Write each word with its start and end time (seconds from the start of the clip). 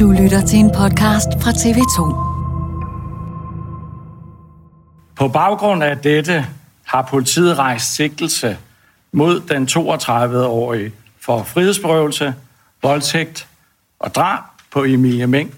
Du 0.00 0.10
lytter 0.10 0.46
til 0.46 0.58
en 0.58 0.70
podcast 0.70 1.28
fra 1.42 1.50
TV2. 1.50 2.00
På 5.16 5.28
baggrund 5.28 5.82
af 5.82 5.98
dette 5.98 6.44
har 6.86 7.08
politiet 7.10 7.58
rejst 7.58 7.94
sigtelse 7.94 8.56
mod 9.12 9.40
den 9.40 9.64
32-årige 9.64 10.92
for 11.20 11.42
frihedsberøvelse, 11.42 12.34
voldtægt 12.82 13.48
og 13.98 14.14
drab 14.14 14.42
på 14.72 14.84
Emilie 14.84 15.26
Meng. 15.26 15.54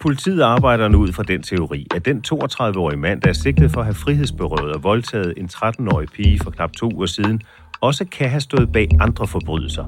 Politiet 0.00 0.42
arbejder 0.42 0.88
nu 0.88 0.98
ud 0.98 1.12
fra 1.12 1.22
den 1.22 1.42
teori, 1.42 1.86
at 1.94 2.04
den 2.04 2.24
32-årige 2.32 2.98
mand, 2.98 3.20
der 3.22 3.28
er 3.28 3.32
sigtet 3.32 3.70
for 3.70 3.80
at 3.80 3.86
have 3.86 3.94
frihedsberøvet 3.94 4.72
og 4.72 4.82
voldtaget 4.82 5.34
en 5.36 5.48
13-årig 5.52 6.08
pige 6.08 6.40
for 6.44 6.50
knap 6.50 6.72
to 6.72 6.90
uger 6.94 7.06
siden, 7.06 7.42
også 7.80 8.04
kan 8.04 8.30
have 8.30 8.40
stået 8.40 8.72
bag 8.72 8.88
andre 9.00 9.26
forbrydelser. 9.26 9.84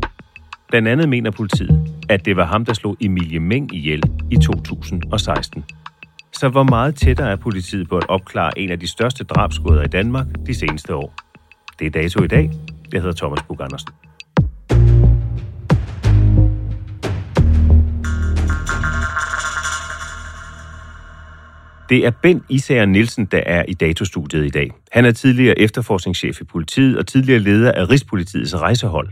Blandt 0.75 0.89
andet 0.89 1.08
mener 1.08 1.30
politiet, 1.30 1.97
at 2.08 2.25
det 2.25 2.36
var 2.36 2.44
ham, 2.44 2.64
der 2.64 2.72
slog 2.72 2.97
Emilie 3.00 3.41
Meng 3.41 3.75
ihjel 3.75 4.03
i 4.30 4.36
2016. 4.36 5.64
Så 6.33 6.48
hvor 6.48 6.62
meget 6.62 6.94
tættere 6.94 7.31
er 7.31 7.36
politiet 7.36 7.89
på 7.89 7.97
at 7.97 8.08
opklare 8.08 8.58
en 8.58 8.70
af 8.70 8.81
de 8.81 8.86
største 8.86 9.25
drabsgåder 9.25 9.83
i 9.83 9.86
Danmark 9.86 10.27
de 10.47 10.55
seneste 10.55 10.94
år? 10.94 11.14
Det 11.78 11.86
er 11.86 11.91
dato 11.91 12.22
i 12.22 12.27
dag. 12.27 12.50
Jeg 12.92 13.00
hedder 13.00 13.14
Thomas 13.14 13.42
Bug 13.42 13.61
Andersen. 13.61 13.89
Det 21.88 22.06
er 22.06 22.10
Bent 22.22 22.43
Isager 22.48 22.87
Nielsen, 22.87 23.25
der 23.25 23.43
er 23.47 23.65
i 23.69 23.75
datostudiet 23.75 24.47
i 24.47 24.50
dag. 24.50 24.71
Han 24.93 25.04
er 25.04 25.12
tidligere 25.12 25.59
efterforskningschef 25.59 26.41
i 26.41 26.44
politiet 26.44 26.98
og 26.98 27.06
tidligere 27.06 27.41
leder 27.41 27.72
af 27.72 27.91
Rigspolitiets 27.91 28.54
rejsehold. 28.54 29.09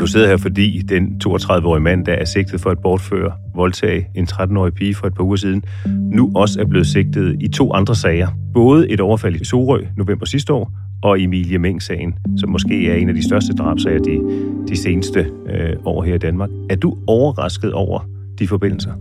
Du 0.00 0.06
sidder 0.06 0.28
her, 0.28 0.36
fordi 0.36 0.82
den 0.88 1.20
32-årige 1.24 1.82
mand, 1.82 2.06
der 2.06 2.12
er 2.12 2.24
sigtet 2.24 2.60
for 2.60 2.70
at 2.70 2.78
bortføre, 2.82 3.32
voldtage 3.54 4.06
en 4.14 4.28
13-årig 4.32 4.74
pige 4.74 4.94
for 4.94 5.06
et 5.06 5.14
par 5.14 5.24
uger 5.24 5.36
siden, 5.36 5.64
nu 6.12 6.32
også 6.34 6.60
er 6.60 6.64
blevet 6.64 6.86
sigtet 6.86 7.36
i 7.40 7.48
to 7.48 7.72
andre 7.72 7.94
sager. 7.94 8.28
Både 8.54 8.90
et 8.90 9.00
overfald 9.00 9.40
i 9.40 9.44
Sorø 9.44 9.84
november 9.96 10.26
sidste 10.26 10.52
år, 10.52 10.72
og 11.02 11.22
Emilie 11.22 11.58
Meng-sagen, 11.58 12.14
som 12.36 12.50
måske 12.50 12.90
er 12.90 12.94
en 12.94 13.08
af 13.08 13.14
de 13.14 13.24
største 13.24 13.52
drabsager 13.52 13.98
de, 13.98 14.20
de 14.68 14.76
seneste 14.76 15.20
øh, 15.20 15.76
år 15.84 16.02
her 16.02 16.14
i 16.14 16.18
Danmark. 16.18 16.48
Er 16.70 16.76
du 16.76 16.96
overrasket 17.06 17.72
over 17.72 18.00
de 18.38 18.48
forbindelser? 18.48 18.92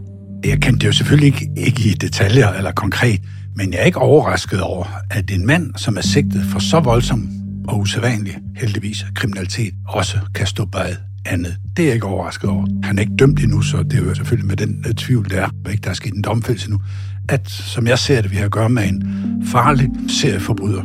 Jeg 0.45 0.61
kendte 0.61 0.79
det 0.79 0.87
jo 0.87 0.91
selvfølgelig 0.91 1.27
ikke, 1.27 1.49
ikke 1.57 1.89
i 1.89 1.93
detaljer 1.93 2.53
eller 2.53 2.71
konkret, 2.71 3.19
men 3.55 3.71
jeg 3.71 3.81
er 3.81 3.85
ikke 3.85 3.99
overrasket 3.99 4.61
over, 4.61 4.85
at 5.11 5.31
en 5.31 5.45
mand, 5.45 5.75
som 5.75 5.97
er 5.97 6.01
sigtet 6.01 6.41
for 6.51 6.59
så 6.59 6.79
voldsom 6.79 7.36
og 7.67 7.79
usædvanlig, 7.79 8.37
heldigvis, 8.55 9.05
kriminalitet, 9.15 9.73
også 9.87 10.17
kan 10.35 10.47
stå 10.47 10.65
bag 10.65 10.95
andet. 11.25 11.55
Det 11.77 11.83
er 11.83 11.87
jeg 11.87 11.95
ikke 11.95 12.07
overrasket 12.07 12.49
over. 12.49 12.67
Han 12.83 12.97
er 12.97 13.01
ikke 13.01 13.15
dømt 13.19 13.39
endnu, 13.39 13.61
så 13.61 13.77
det 13.83 13.93
er 13.93 14.03
jo 14.03 14.15
selvfølgelig 14.15 14.47
med 14.47 14.57
den 14.57 14.85
uh, 14.87 14.93
tvivl, 14.93 15.29
der 15.29 15.41
er, 15.41 15.69
ikke 15.71 15.81
der 15.81 15.89
er 15.89 15.93
sket 15.93 16.13
en 16.13 16.21
domfældelse 16.21 16.71
nu, 16.71 16.79
at 17.29 17.49
som 17.49 17.87
jeg 17.87 17.99
ser 17.99 18.21
det, 18.21 18.31
vi 18.31 18.35
har 18.35 18.45
at 18.45 18.51
gøre 18.51 18.69
med 18.69 18.83
en 18.83 19.03
farlig 19.45 19.89
serieforbryder. 20.07 20.83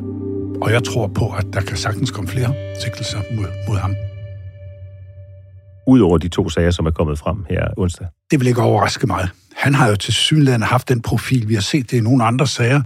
Og 0.62 0.72
jeg 0.72 0.84
tror 0.84 1.06
på, 1.06 1.30
at 1.30 1.46
der 1.52 1.60
kan 1.60 1.76
sagtens 1.76 2.10
komme 2.10 2.28
flere 2.28 2.54
sigtelser 2.82 3.18
mod, 3.36 3.46
mod 3.68 3.78
ham. 3.78 3.94
Udover 5.86 6.18
de 6.18 6.28
to 6.28 6.48
sager, 6.48 6.70
som 6.70 6.86
er 6.86 6.90
kommet 6.90 7.18
frem 7.18 7.36
her 7.50 7.68
onsdag. 7.76 8.06
Det 8.30 8.40
vil 8.40 8.48
ikke 8.48 8.62
overraske 8.62 9.06
mig. 9.06 9.28
Han 9.56 9.74
har 9.74 9.88
jo 9.88 9.96
til 9.96 10.14
synligheden 10.14 10.62
haft 10.62 10.88
den 10.88 11.02
profil, 11.02 11.48
vi 11.48 11.54
har 11.54 11.60
set 11.60 11.90
det 11.90 11.96
i 11.96 12.00
nogle 12.00 12.24
andre 12.24 12.46
sager, 12.46 12.82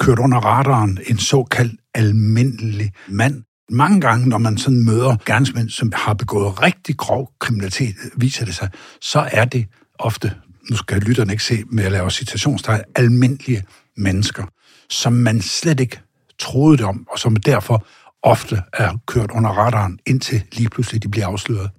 kørt 0.00 0.18
under 0.18 0.38
radaren, 0.38 0.98
en 1.06 1.18
såkaldt 1.18 1.80
almindelig 1.94 2.92
mand. 3.08 3.42
Mange 3.70 4.00
gange, 4.00 4.28
når 4.28 4.38
man 4.38 4.58
sådan 4.58 4.84
møder 4.84 5.16
gerningsmænd, 5.26 5.68
som 5.68 5.92
har 5.94 6.14
begået 6.14 6.62
rigtig 6.62 6.96
grov 6.96 7.32
kriminalitet, 7.40 7.94
viser 8.16 8.44
det 8.44 8.54
sig, 8.54 8.70
så 9.00 9.28
er 9.32 9.44
det 9.44 9.66
ofte, 9.98 10.34
nu 10.70 10.76
skal 10.76 11.00
lytterne 11.00 11.32
ikke 11.32 11.44
se 11.44 11.64
med 11.70 11.82
jeg 11.82 11.92
laver 11.92 12.08
citationstegn, 12.08 12.82
almindelige 12.94 13.64
mennesker, 13.96 14.44
som 14.90 15.12
man 15.12 15.40
slet 15.40 15.80
ikke 15.80 16.00
troede 16.38 16.76
det 16.76 16.86
om, 16.86 17.06
og 17.10 17.18
som 17.18 17.36
derfor 17.36 17.86
ofte 18.22 18.62
er 18.72 18.98
kørt 19.06 19.30
under 19.30 19.50
radaren, 19.50 19.98
indtil 20.06 20.42
lige 20.52 20.68
pludselig 20.68 21.02
de 21.02 21.08
bliver 21.08 21.26
afsløret. 21.26 21.70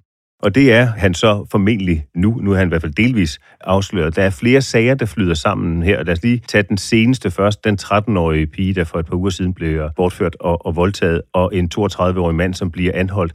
Og 0.46 0.54
det 0.54 0.72
er 0.72 0.84
han 0.84 1.14
så 1.14 1.46
formentlig 1.50 2.06
nu. 2.14 2.40
Nu 2.42 2.52
er 2.52 2.56
han 2.56 2.66
i 2.66 2.68
hvert 2.68 2.80
fald 2.80 2.92
delvis 2.92 3.38
afsløret. 3.60 4.16
Der 4.16 4.22
er 4.22 4.30
flere 4.30 4.62
sager, 4.62 4.94
der 4.94 5.06
flyder 5.06 5.34
sammen 5.34 5.82
her. 5.82 6.02
Lad 6.02 6.12
os 6.12 6.22
lige 6.22 6.42
tage 6.48 6.64
den 6.68 6.78
seneste 6.78 7.30
først. 7.30 7.64
Den 7.64 7.78
13-årige 7.82 8.46
pige, 8.46 8.74
der 8.74 8.84
for 8.84 8.98
et 8.98 9.06
par 9.06 9.16
uger 9.16 9.30
siden 9.30 9.54
blev 9.54 9.90
bortført 9.96 10.36
og, 10.40 10.66
og 10.66 10.76
voldtaget, 10.76 11.22
og 11.32 11.54
en 11.54 11.70
32-årig 11.78 12.34
mand, 12.34 12.54
som 12.54 12.70
bliver 12.70 12.92
anholdt. 12.94 13.34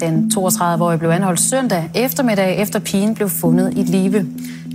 Den 0.00 0.30
32-årige 0.34 0.98
blev 0.98 1.10
anholdt 1.10 1.40
søndag 1.40 1.90
eftermiddag, 1.94 2.62
efter 2.62 2.78
pigen 2.78 3.14
blev 3.14 3.28
fundet 3.28 3.72
i 3.78 3.82
live. 3.82 4.26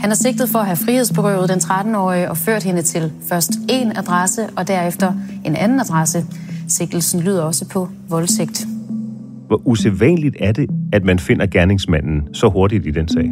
Han 0.02 0.12
er 0.12 0.16
sigtet 0.16 0.50
for 0.50 0.60
at 0.60 0.66
have 0.66 0.78
frihedsberøvet 0.86 1.50
den 1.50 1.60
13-årige 1.60 2.30
og 2.30 2.38
ført 2.38 2.64
hende 2.64 2.82
til 2.82 3.12
først 3.30 3.52
en 3.70 3.98
adresse 3.98 4.42
og 4.58 4.68
derefter 4.68 5.14
en 5.46 5.56
anden 5.56 5.80
adresse. 5.80 6.26
Sigtelsen 6.68 7.22
lyder 7.22 7.44
også 7.44 7.70
på 7.70 7.90
voldtægt. 8.10 8.79
Hvor 9.50 9.68
usædvanligt 9.68 10.36
er 10.40 10.52
det, 10.52 10.70
at 10.94 11.04
man 11.04 11.20
finder 11.20 11.46
gerningsmanden 11.46 12.22
så 12.34 12.50
hurtigt 12.50 12.88
i 12.88 12.92
den 12.92 13.08
sag? 13.08 13.32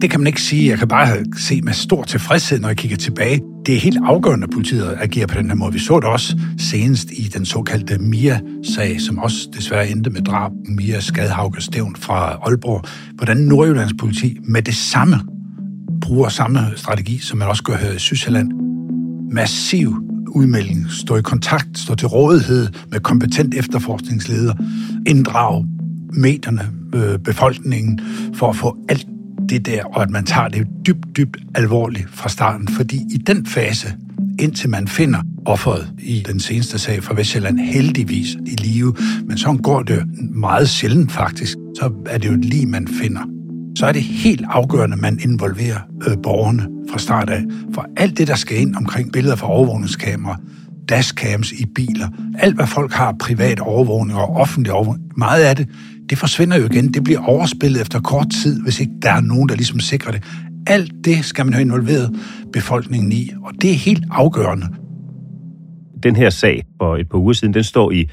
Det 0.00 0.10
kan 0.10 0.20
man 0.20 0.26
ikke 0.26 0.42
sige. 0.42 0.70
Jeg 0.70 0.78
kan 0.78 0.88
bare 0.88 1.08
se 1.36 1.60
med 1.62 1.72
stor 1.72 2.02
tilfredshed, 2.02 2.60
når 2.60 2.68
jeg 2.68 2.76
kigger 2.76 2.96
tilbage. 2.96 3.40
Det 3.66 3.74
er 3.74 3.78
helt 3.78 3.98
afgørende, 4.04 4.44
at 4.44 4.50
politiet 4.50 4.96
agerer 5.00 5.26
på 5.26 5.38
den 5.38 5.48
her 5.48 5.54
måde. 5.54 5.72
Vi 5.72 5.78
så 5.78 5.96
det 5.96 6.04
også 6.04 6.38
senest 6.58 7.10
i 7.12 7.22
den 7.22 7.44
såkaldte 7.44 7.98
Mia-sag, 7.98 9.00
som 9.00 9.18
også 9.18 9.48
desværre 9.56 9.90
endte 9.90 10.10
med 10.10 10.20
drab. 10.20 10.52
Mia 10.68 11.00
Skadhauke 11.00 11.60
Stævn 11.62 11.96
fra 11.96 12.38
Aalborg. 12.46 12.84
Hvordan 13.14 13.36
Nordjyllands 13.36 13.92
politi 13.98 14.36
med 14.42 14.62
det 14.62 14.74
samme 14.74 15.16
bruger 16.00 16.28
samme 16.28 16.60
strategi, 16.76 17.18
som 17.18 17.38
man 17.38 17.48
også 17.48 17.62
gør 17.62 17.76
her 17.76 17.92
i 17.92 17.98
Sydsjælland. 17.98 18.52
Massiv 19.32 20.07
udmelding, 20.28 20.86
stå 20.90 21.16
i 21.16 21.22
kontakt, 21.22 21.78
stå 21.78 21.94
til 21.94 22.08
rådighed 22.08 22.68
med 22.90 23.00
kompetent 23.00 23.54
efterforskningsleder, 23.54 24.54
inddrag 25.06 25.64
medierne, 26.12 26.70
øh, 26.94 27.18
befolkningen, 27.18 28.00
for 28.34 28.48
at 28.48 28.56
få 28.56 28.76
alt 28.88 29.06
det 29.48 29.66
der, 29.66 29.84
og 29.84 30.02
at 30.02 30.10
man 30.10 30.24
tager 30.24 30.48
det 30.48 30.66
dybt, 30.86 31.16
dybt 31.16 31.36
alvorligt 31.54 32.06
fra 32.10 32.28
starten. 32.28 32.68
Fordi 32.68 32.96
i 32.96 33.16
den 33.16 33.46
fase, 33.46 33.94
indtil 34.38 34.70
man 34.70 34.88
finder 34.88 35.22
offeret 35.46 35.92
i 35.98 36.24
den 36.26 36.40
seneste 36.40 36.78
sag 36.78 37.02
fra 37.02 37.14
Vestjylland, 37.14 37.58
heldigvis 37.58 38.36
i 38.46 38.56
live, 38.58 38.94
men 39.24 39.38
så 39.38 39.58
går 39.62 39.82
det 39.82 40.02
meget 40.34 40.68
sjældent 40.68 41.12
faktisk, 41.12 41.52
så 41.52 41.92
er 42.06 42.18
det 42.18 42.28
jo 42.28 42.34
lige 42.34 42.66
man 42.66 42.88
finder 42.88 43.37
så 43.76 43.86
er 43.86 43.92
det 43.92 44.02
helt 44.02 44.44
afgørende, 44.48 44.94
at 44.94 45.00
man 45.00 45.18
involverer 45.22 45.78
øh, 46.08 46.16
borgerne 46.22 46.68
fra 46.90 46.98
start 46.98 47.30
af. 47.30 47.42
For 47.74 47.86
alt 47.96 48.18
det, 48.18 48.28
der 48.28 48.34
skal 48.34 48.60
ind 48.60 48.76
omkring 48.76 49.12
billeder 49.12 49.36
fra 49.36 49.50
overvågningskameraer, 49.50 50.36
dashcams 50.88 51.52
i 51.52 51.66
biler, 51.74 52.08
alt 52.38 52.54
hvad 52.54 52.66
folk 52.66 52.92
har 52.92 53.14
privat 53.20 53.60
overvågning 53.60 54.18
og 54.18 54.36
offentlig 54.36 54.72
overvågning, 54.72 55.12
meget 55.16 55.44
af 55.44 55.56
det, 55.56 55.68
det 56.10 56.18
forsvinder 56.18 56.56
jo 56.56 56.64
igen. 56.64 56.94
Det 56.94 57.04
bliver 57.04 57.24
overspillet 57.24 57.80
efter 57.80 58.00
kort 58.00 58.26
tid, 58.42 58.62
hvis 58.62 58.80
ikke 58.80 58.92
der 59.02 59.12
er 59.12 59.20
nogen, 59.20 59.48
der 59.48 59.54
ligesom 59.54 59.80
sikrer 59.80 60.12
det. 60.12 60.22
Alt 60.66 60.92
det 61.04 61.24
skal 61.24 61.46
man 61.46 61.52
have 61.52 61.62
involveret 61.62 62.16
befolkningen 62.52 63.12
i, 63.12 63.30
og 63.44 63.52
det 63.62 63.70
er 63.70 63.74
helt 63.74 64.04
afgørende. 64.10 64.66
Den 66.02 66.16
her 66.16 66.30
sag 66.30 66.64
for 66.80 66.96
et 66.96 67.08
par 67.08 67.18
uger 67.18 67.32
siden, 67.32 67.54
den 67.54 67.64
står 67.64 67.90
i 67.90 68.08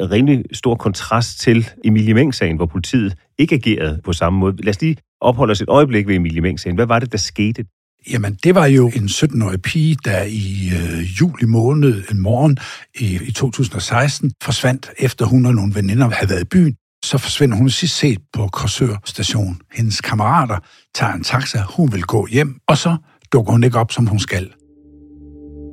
rimelig 0.00 0.44
stor 0.52 0.74
kontrast 0.74 1.40
til 1.40 1.68
Emilie 1.84 2.14
Meng-sagen, 2.14 2.56
hvor 2.56 2.66
politiet 2.66 3.14
ikke 3.38 3.54
agerede 3.54 4.00
på 4.04 4.12
samme 4.12 4.38
måde. 4.38 4.56
Lad 4.56 4.70
os 4.70 4.80
lige 4.80 4.96
opholde 5.20 5.50
os 5.50 5.60
et 5.60 5.68
øjeblik 5.68 6.06
ved 6.06 6.14
Emilie 6.14 6.40
Meng-sagen. 6.40 6.74
Hvad 6.74 6.86
var 6.86 6.98
det, 6.98 7.12
der 7.12 7.18
skete? 7.18 7.64
Jamen, 8.10 8.34
det 8.44 8.54
var 8.54 8.66
jo 8.66 8.86
en 8.88 9.04
17-årig 9.04 9.62
pige, 9.62 9.96
der 10.04 10.22
i 10.22 10.70
øh, 10.78 11.20
juli 11.20 11.46
måned, 11.46 12.04
en 12.10 12.20
morgen 12.20 12.58
i, 12.94 13.18
i 13.28 13.32
2016, 13.32 14.32
forsvandt, 14.42 14.90
efter 14.98 15.26
hun 15.26 15.46
og 15.46 15.54
nogle 15.54 15.74
veninder 15.74 16.10
havde 16.10 16.30
været 16.30 16.42
i 16.42 16.44
byen. 16.44 16.76
Så 17.04 17.18
forsvinder 17.18 17.56
hun 17.56 17.70
sidst 17.70 17.96
set 17.96 18.18
på 18.32 18.48
Korsør 18.52 18.96
station. 19.04 19.60
Hendes 19.72 20.00
kammerater 20.00 20.58
tager 20.94 21.12
en 21.12 21.24
taxa, 21.24 21.62
hun 21.76 21.92
vil 21.92 22.02
gå 22.02 22.26
hjem, 22.26 22.58
og 22.68 22.78
så 22.78 22.96
dukker 23.32 23.52
hun 23.52 23.64
ikke 23.64 23.78
op, 23.78 23.92
som 23.92 24.06
hun 24.06 24.18
skal. 24.18 24.52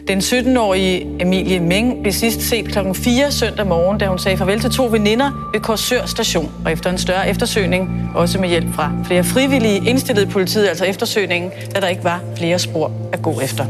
Den 0.07 0.19
17-årige 0.19 1.07
Emilie 1.19 1.59
Meng 1.59 2.01
blev 2.01 2.13
sidst 2.13 2.41
set 2.41 2.65
kl. 2.65 2.77
4 2.93 3.31
søndag 3.31 3.67
morgen, 3.67 3.99
da 3.99 4.07
hun 4.07 4.19
sagde 4.19 4.37
farvel 4.37 4.59
til 4.59 4.69
to 4.71 4.85
veninder 4.85 5.49
ved 5.53 5.61
Korsør 5.61 6.05
station. 6.05 6.51
Og 6.65 6.71
efter 6.71 6.89
en 6.89 6.97
større 6.97 7.29
eftersøgning, 7.29 8.11
også 8.15 8.39
med 8.39 8.49
hjælp 8.49 8.73
fra 8.73 8.91
flere 9.05 9.23
frivillige, 9.23 9.89
indstillede 9.89 10.27
politiet 10.27 10.67
altså 10.67 10.85
eftersøgningen, 10.85 11.51
da 11.75 11.79
der 11.79 11.87
ikke 11.87 12.03
var 12.03 12.21
flere 12.37 12.59
spor 12.59 12.91
at 13.13 13.21
gå 13.21 13.39
efter. 13.39 13.65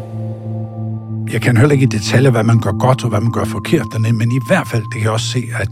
Jeg 1.33 1.41
kan 1.41 1.57
heller 1.57 1.73
ikke 1.73 1.83
i 1.83 1.89
detaljer, 1.97 2.31
hvad 2.31 2.43
man 2.43 2.59
gør 2.59 2.71
godt 2.71 3.03
og 3.03 3.09
hvad 3.09 3.21
man 3.21 3.31
gør 3.31 3.45
forkert 3.45 3.85
dernede, 3.91 4.13
men 4.13 4.31
i 4.31 4.39
hvert 4.47 4.67
fald, 4.71 4.81
det 4.81 4.93
kan 4.93 5.03
jeg 5.03 5.11
også 5.11 5.27
se, 5.27 5.43
at 5.59 5.69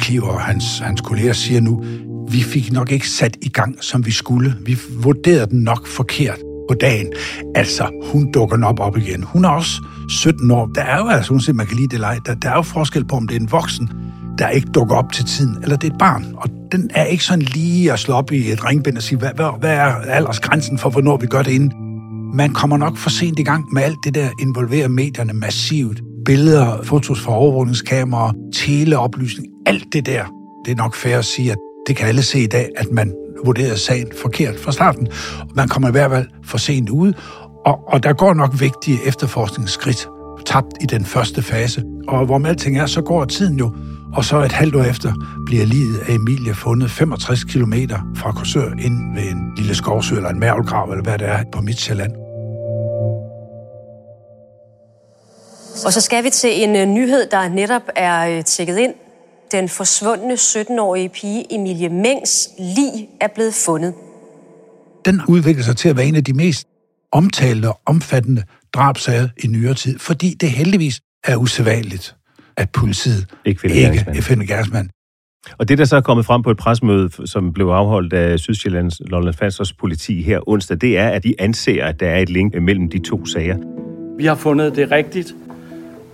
Kliver 0.00 0.28
og 0.28 0.40
hans, 0.40 0.78
hans 0.78 1.00
kolleger 1.00 1.32
siger 1.32 1.60
nu, 1.60 1.84
vi 2.30 2.42
fik 2.42 2.72
nok 2.72 2.92
ikke 2.92 3.08
sat 3.08 3.36
i 3.42 3.48
gang, 3.48 3.84
som 3.84 4.06
vi 4.06 4.10
skulle. 4.10 4.54
Vi 4.66 4.76
vurderede 5.02 5.50
den 5.50 5.60
nok 5.60 5.86
forkert 5.86 6.38
på 6.68 6.74
dagen. 6.74 7.12
Altså, 7.54 7.90
hun 8.12 8.32
dukker 8.32 8.66
op 8.66 8.80
op 8.80 8.96
igen. 8.96 9.22
Hun 9.22 9.44
er 9.44 9.48
også 9.48 9.82
17 10.08 10.50
år. 10.50 10.66
Der 10.74 10.82
er 10.82 10.98
jo 10.98 11.08
altså, 11.08 11.32
uanset 11.32 11.54
man 11.54 11.66
kan 11.66 11.76
lide 11.76 11.88
det 11.88 12.00
leg, 12.00 12.18
der, 12.26 12.34
der 12.34 12.50
er 12.50 12.56
jo 12.56 12.62
forskel 12.62 13.04
på, 13.04 13.16
om 13.16 13.28
det 13.28 13.36
er 13.36 13.40
en 13.40 13.52
voksen, 13.52 13.90
der 14.38 14.48
ikke 14.48 14.68
dukker 14.68 14.96
op 14.96 15.12
til 15.12 15.24
tiden, 15.24 15.56
eller 15.62 15.76
det 15.76 15.88
er 15.88 15.92
et 15.92 15.98
barn. 15.98 16.24
Og 16.36 16.50
den 16.72 16.90
er 16.94 17.04
ikke 17.04 17.24
sådan 17.24 17.42
lige 17.42 17.92
at 17.92 17.98
slå 17.98 18.14
op 18.14 18.32
i 18.32 18.52
et 18.52 18.64
ringbind 18.64 18.96
og 18.96 19.02
sige, 19.02 19.18
hvad, 19.18 19.30
hvad, 19.34 19.60
hvad 19.60 19.74
er 19.74 19.94
aldersgrænsen 19.94 20.78
for, 20.78 20.90
hvornår 20.90 21.16
vi 21.16 21.26
gør 21.26 21.42
det 21.42 21.50
inden? 21.50 21.72
Man 22.34 22.52
kommer 22.52 22.76
nok 22.76 22.96
for 22.96 23.10
sent 23.10 23.38
i 23.38 23.42
gang 23.42 23.64
med 23.72 23.82
alt 23.82 23.98
det 24.04 24.14
der, 24.14 24.28
involverer 24.40 24.88
medierne 24.88 25.32
massivt. 25.32 26.00
Billeder, 26.24 26.82
fotos 26.82 27.20
fra 27.20 27.32
overvågningskameraer, 27.32 28.32
teleoplysning, 28.54 29.48
alt 29.66 29.84
det 29.92 30.06
der. 30.06 30.24
Det 30.64 30.72
er 30.72 30.76
nok 30.76 30.94
fair 30.94 31.18
at 31.18 31.24
sige, 31.24 31.52
at 31.52 31.58
det 31.86 31.96
kan 31.96 32.08
alle 32.08 32.22
se 32.22 32.40
i 32.40 32.46
dag, 32.46 32.68
at 32.76 32.86
man 32.92 33.12
vurderede 33.44 33.78
sagen 33.78 34.06
forkert 34.22 34.60
fra 34.60 34.72
starten. 34.72 35.08
Man 35.54 35.68
kommer 35.68 35.88
i 35.88 35.92
hvert 35.92 36.10
fald 36.10 36.26
for 36.44 36.58
sent 36.58 36.90
ud, 36.90 37.12
og, 37.66 37.78
og 37.86 38.02
der 38.02 38.12
går 38.12 38.34
nok 38.34 38.60
vigtige 38.60 38.98
efterforskningsskridt 39.06 40.08
tabt 40.46 40.72
i 40.80 40.86
den 40.86 41.04
første 41.04 41.42
fase. 41.42 41.84
Og 42.08 42.26
hvor 42.26 42.46
alting 42.46 42.78
er, 42.78 42.86
så 42.86 43.02
går 43.02 43.24
tiden 43.24 43.58
jo, 43.58 43.72
og 44.14 44.24
så 44.24 44.38
et 44.38 44.52
halvt 44.52 44.74
år 44.74 44.82
efter 44.82 45.12
bliver 45.46 45.64
livet 45.64 45.98
af 45.98 46.14
Emilie 46.14 46.54
fundet 46.54 46.90
65 46.90 47.44
km 47.44 47.74
fra 48.16 48.32
Korsør 48.32 48.70
ind 48.70 49.14
ved 49.14 49.30
en 49.30 49.52
lille 49.56 49.74
skovsø 49.74 50.16
eller 50.16 50.30
en 50.30 50.40
mærvelgrav, 50.40 50.90
eller 50.90 51.02
hvad 51.02 51.18
det 51.18 51.28
er, 51.28 51.44
på 51.52 51.60
Midtjylland. 51.60 52.12
Og 55.86 55.92
så 55.92 56.00
skal 56.00 56.24
vi 56.24 56.30
til 56.30 56.62
en 56.62 56.76
øh, 56.76 56.86
nyhed, 56.86 57.26
der 57.30 57.48
netop 57.48 57.82
er 57.96 58.20
øh, 58.20 58.30
tækket 58.30 58.46
tjekket 58.46 58.78
ind. 58.78 58.94
Den 59.52 59.68
forsvundne 59.68 60.34
17-årige 60.34 61.08
pige 61.08 61.54
Emilie 61.54 61.88
Mengs 61.88 62.48
lig 62.58 63.08
er 63.20 63.28
blevet 63.34 63.54
fundet. 63.54 63.94
Den 65.04 65.20
udvikler 65.28 65.62
sig 65.64 65.76
til 65.76 65.88
at 65.88 65.96
være 65.96 66.06
en 66.06 66.16
af 66.16 66.24
de 66.24 66.32
mest 66.32 66.68
omtalte 67.12 67.68
og 67.68 67.80
omfattende 67.86 68.42
drabsager 68.74 69.28
i 69.44 69.46
nyere 69.46 69.74
tid, 69.74 69.98
fordi 69.98 70.34
det 70.40 70.50
heldigvis 70.50 71.00
er 71.24 71.36
usædvanligt, 71.36 72.16
at 72.56 72.70
politiet 72.70 73.26
ikke 73.44 73.60
finder 73.60 73.76
ikke 73.76 73.86
gerningsmand. 73.86 74.22
finder 74.22 74.46
gerningsmand. 74.46 74.88
Og 75.58 75.68
det, 75.68 75.78
der 75.78 75.84
så 75.84 75.96
er 75.96 76.00
kommet 76.00 76.26
frem 76.26 76.42
på 76.42 76.50
et 76.50 76.56
presmøde, 76.56 77.26
som 77.26 77.52
blev 77.52 77.66
afholdt 77.66 78.12
af 78.12 78.38
Sydsjællands 78.38 79.00
Lolland 79.00 79.34
Falsters 79.34 79.72
politi 79.72 80.22
her 80.22 80.48
onsdag, 80.48 80.80
det 80.80 80.98
er, 80.98 81.08
at 81.08 81.24
de 81.24 81.34
anser, 81.38 81.84
at 81.84 82.00
der 82.00 82.08
er 82.08 82.18
et 82.18 82.28
link 82.28 82.54
mellem 82.62 82.90
de 82.90 82.98
to 82.98 83.26
sager. 83.26 83.56
Vi 84.18 84.26
har 84.26 84.34
fundet 84.34 84.76
det 84.76 84.90
rigtigt 84.90 85.34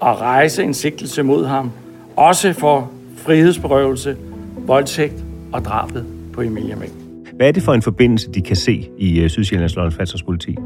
at 0.02 0.20
rejse 0.20 0.62
en 0.62 0.74
sigtelse 0.74 1.22
mod 1.22 1.46
ham, 1.46 1.72
også 2.16 2.52
for 2.52 2.90
frihedsberøvelse, 3.24 4.16
voldtægt 4.56 5.24
og 5.52 5.64
drabet 5.64 6.06
på 6.32 6.42
Emilie 6.42 6.76
Mæng. 6.76 6.92
Hvad 7.36 7.48
er 7.48 7.52
det 7.52 7.62
for 7.62 7.74
en 7.74 7.82
forbindelse, 7.82 8.30
de 8.30 8.42
kan 8.42 8.56
se 8.56 8.88
i 8.98 9.20
øh, 9.20 9.30
Sydsjællands 9.30 9.76
Lolland 9.76 9.92
Falsters 9.92 10.22
politi? 10.22 10.56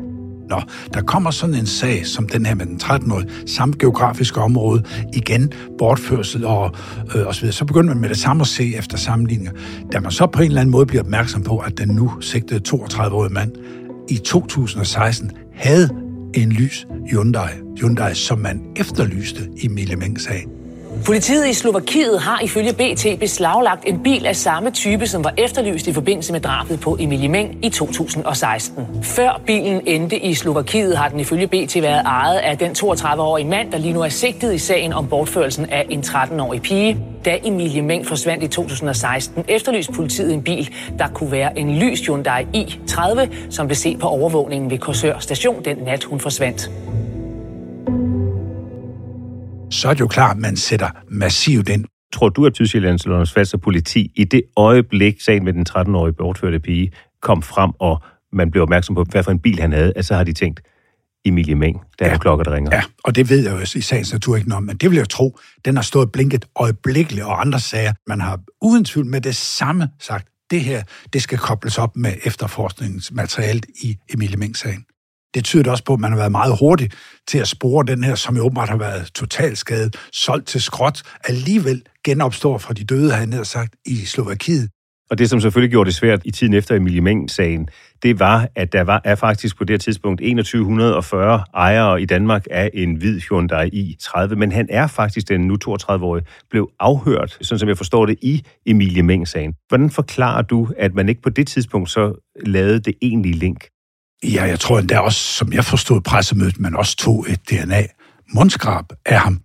Nå, 0.48 0.60
der 0.94 1.02
kommer 1.02 1.30
sådan 1.30 1.54
en 1.54 1.66
sag 1.66 2.06
som 2.06 2.28
den 2.28 2.46
her 2.46 2.54
med 2.54 2.66
den 2.66 2.80
13-årige, 2.82 3.28
samme 3.46 3.74
geografiske 3.78 4.40
område, 4.40 4.82
igen 5.14 5.52
bortførsel 5.78 6.44
og, 6.44 6.74
øh, 7.16 7.26
og 7.26 7.34
så 7.34 7.40
videre. 7.40 7.52
Så 7.52 7.64
begynder 7.64 7.94
man 7.94 8.00
med 8.00 8.08
det 8.08 8.18
samme 8.18 8.40
at 8.40 8.46
se 8.46 8.76
efter 8.76 8.96
sammenligninger. 8.96 9.52
Da 9.92 10.00
man 10.00 10.10
så 10.10 10.26
på 10.26 10.42
en 10.42 10.48
eller 10.48 10.60
anden 10.60 10.72
måde 10.72 10.86
bliver 10.86 11.02
opmærksom 11.02 11.42
på, 11.42 11.58
at 11.58 11.78
den 11.78 11.88
nu 11.88 12.20
sigtede 12.20 12.60
32-årige 12.68 13.32
mand 13.32 13.52
i 14.08 14.16
2016 14.16 15.30
havde 15.54 15.88
en 16.34 16.52
lys 16.52 16.86
Hyundai, 17.10 17.48
Hyundai 17.80 18.14
som 18.14 18.38
man 18.38 18.62
efterlyste 18.76 19.40
i 19.56 19.68
Mille 19.68 19.96
Meng-sagen. 19.96 20.57
Politiet 21.06 21.48
i 21.48 21.52
Slovakiet 21.52 22.20
har 22.20 22.40
ifølge 22.40 22.72
BT 22.72 23.20
beslaglagt 23.20 23.82
en 23.86 24.02
bil 24.02 24.26
af 24.26 24.36
samme 24.36 24.70
type, 24.70 25.06
som 25.06 25.24
var 25.24 25.34
efterlyst 25.36 25.86
i 25.86 25.92
forbindelse 25.92 26.32
med 26.32 26.40
drabet 26.40 26.80
på 26.80 26.96
Emilie 27.00 27.28
Meng 27.28 27.64
i 27.64 27.68
2016. 27.68 28.86
Før 29.02 29.40
bilen 29.46 29.80
endte 29.86 30.18
i 30.18 30.34
Slovakiet, 30.34 30.96
har 30.96 31.08
den 31.08 31.20
ifølge 31.20 31.46
BT 31.46 31.82
været 31.82 32.02
ejet 32.04 32.38
af 32.38 32.58
den 32.58 32.70
32-årige 32.70 33.48
mand, 33.48 33.72
der 33.72 33.78
lige 33.78 33.92
nu 33.92 34.02
er 34.02 34.08
sigtet 34.08 34.54
i 34.54 34.58
sagen 34.58 34.92
om 34.92 35.08
bortførelsen 35.08 35.66
af 35.66 35.86
en 35.90 36.00
13-årig 36.00 36.62
pige. 36.62 36.98
Da 37.24 37.38
Emilie 37.44 37.82
Meng 37.82 38.06
forsvandt 38.06 38.44
i 38.44 38.48
2016, 38.48 39.44
efterlyste 39.48 39.92
politiet 39.92 40.34
en 40.34 40.42
bil, 40.42 40.74
der 40.98 41.08
kunne 41.08 41.32
være 41.32 41.58
en 41.58 41.78
lys 41.78 42.00
Hyundai 42.00 42.46
i30, 42.56 43.28
som 43.50 43.66
blev 43.66 43.76
set 43.76 43.98
på 43.98 44.08
overvågningen 44.08 44.70
ved 44.70 44.78
Korsør 44.78 45.18
station 45.18 45.64
den 45.64 45.76
nat, 45.76 46.04
hun 46.04 46.20
forsvandt 46.20 46.70
så 49.78 49.88
er 49.88 49.94
det 49.94 50.00
jo 50.00 50.06
klart, 50.06 50.36
at 50.36 50.40
man 50.40 50.56
sætter 50.56 50.90
massivt 51.10 51.68
ind. 51.68 51.84
Tror 52.12 52.28
du, 52.28 52.46
at 52.46 52.54
Tysklands 52.54 53.06
Lunders 53.06 53.54
og 53.54 53.60
politi 53.60 54.12
i 54.16 54.24
det 54.24 54.42
øjeblik, 54.56 55.20
sagen 55.20 55.44
med 55.44 55.52
den 55.52 55.66
13-årige 55.68 56.12
bortførte 56.12 56.60
pige 56.60 56.92
kom 57.22 57.42
frem, 57.42 57.70
og 57.78 58.02
man 58.32 58.50
blev 58.50 58.62
opmærksom 58.62 58.94
på, 58.94 59.04
hvad 59.04 59.22
for 59.22 59.30
en 59.30 59.38
bil 59.38 59.60
han 59.60 59.72
havde, 59.72 59.92
at 59.96 60.06
så 60.06 60.14
har 60.14 60.24
de 60.24 60.32
tænkt, 60.32 60.60
Emilie 61.24 61.54
Meng, 61.54 61.80
der 61.98 62.06
ja. 62.06 62.12
er 62.12 62.18
klokker, 62.18 62.44
der 62.44 62.54
ringer. 62.54 62.70
Ja, 62.74 62.82
og 63.04 63.14
det 63.16 63.30
ved 63.30 63.44
jeg 63.44 63.52
jo 63.52 63.78
i 63.78 63.80
sagens 63.80 64.12
natur 64.12 64.36
ikke 64.36 64.48
noget 64.48 64.56
om, 64.56 64.62
men 64.62 64.76
det 64.76 64.90
vil 64.90 64.96
jeg 64.96 65.08
tro, 65.08 65.38
den 65.64 65.76
har 65.76 65.82
stået 65.82 66.12
blinket 66.12 66.44
øjeblikkeligt, 66.56 67.24
og 67.24 67.40
andre 67.40 67.60
sager, 67.60 67.92
man 68.06 68.20
har 68.20 68.40
uden 68.62 68.84
tvivl 68.84 69.06
med 69.06 69.20
det 69.20 69.36
samme 69.36 69.88
sagt, 70.00 70.28
det 70.50 70.60
her, 70.60 70.82
det 71.12 71.22
skal 71.22 71.38
kobles 71.38 71.78
op 71.78 71.96
med 71.96 72.12
efterforskningsmaterialet 72.24 73.66
i 73.82 73.96
Emilie 74.14 74.36
Meng-sagen. 74.36 74.84
Det 75.34 75.44
tyder 75.44 75.70
også 75.70 75.84
på, 75.84 75.94
at 75.94 76.00
man 76.00 76.10
har 76.10 76.18
været 76.18 76.32
meget 76.32 76.58
hurtig 76.60 76.90
til 77.28 77.38
at 77.38 77.48
spore 77.48 77.86
den 77.86 78.04
her, 78.04 78.14
som 78.14 78.36
jo 78.36 78.42
åbenbart 78.42 78.68
har 78.68 78.76
været 78.76 79.10
totalt 79.14 79.58
skadet, 79.58 79.96
solgt 80.12 80.46
til 80.48 80.62
skråt, 80.62 81.02
alligevel 81.24 81.82
genopstår 82.04 82.58
fra 82.58 82.74
de 82.74 82.84
døde, 82.84 83.12
havde 83.12 83.34
han 83.34 83.44
sagt, 83.44 83.76
i 83.86 83.96
Slovakiet. 83.96 84.68
Og 85.10 85.18
det, 85.18 85.30
som 85.30 85.40
selvfølgelig 85.40 85.70
gjorde 85.70 85.88
det 85.88 85.94
svært 85.94 86.20
i 86.24 86.30
tiden 86.30 86.54
efter 86.54 86.74
Emilie 86.76 87.00
Meng-sagen, 87.00 87.68
det 88.02 88.20
var, 88.20 88.48
at 88.56 88.72
der 88.72 88.82
var, 88.82 89.00
er 89.04 89.14
faktisk 89.14 89.58
på 89.58 89.64
det 89.64 89.80
tidspunkt 89.80 90.20
2140 90.20 91.44
ejere 91.54 92.02
i 92.02 92.04
Danmark 92.04 92.46
af 92.50 92.70
en 92.74 92.94
hvid 92.94 93.20
Hyundai 93.20 93.68
i30, 93.68 94.34
men 94.34 94.52
han 94.52 94.66
er 94.70 94.86
faktisk, 94.86 95.28
den 95.28 95.40
nu 95.40 95.56
32-årige, 95.68 96.26
blev 96.50 96.70
afhørt, 96.80 97.38
sådan 97.40 97.58
som 97.58 97.68
jeg 97.68 97.76
forstår 97.76 98.06
det, 98.06 98.16
i 98.22 98.42
Emilie 98.66 99.02
Meng-sagen. 99.02 99.54
Hvordan 99.68 99.90
forklarer 99.90 100.42
du, 100.42 100.68
at 100.78 100.94
man 100.94 101.08
ikke 101.08 101.22
på 101.22 101.30
det 101.30 101.46
tidspunkt 101.46 101.90
så 101.90 102.32
lavede 102.46 102.80
det 102.80 102.94
egentlige 103.02 103.34
link? 103.34 103.64
Ja, 104.24 104.44
jeg 104.44 104.60
tror 104.60 104.78
endda 104.78 104.98
også, 104.98 105.20
som 105.20 105.52
jeg 105.52 105.64
forstod 105.64 106.00
pressemødet, 106.00 106.60
man 106.60 106.76
også 106.76 106.96
tog 106.96 107.26
et 107.28 107.40
DNA-mundskrab 107.50 108.84
af 109.06 109.20
ham. 109.20 109.40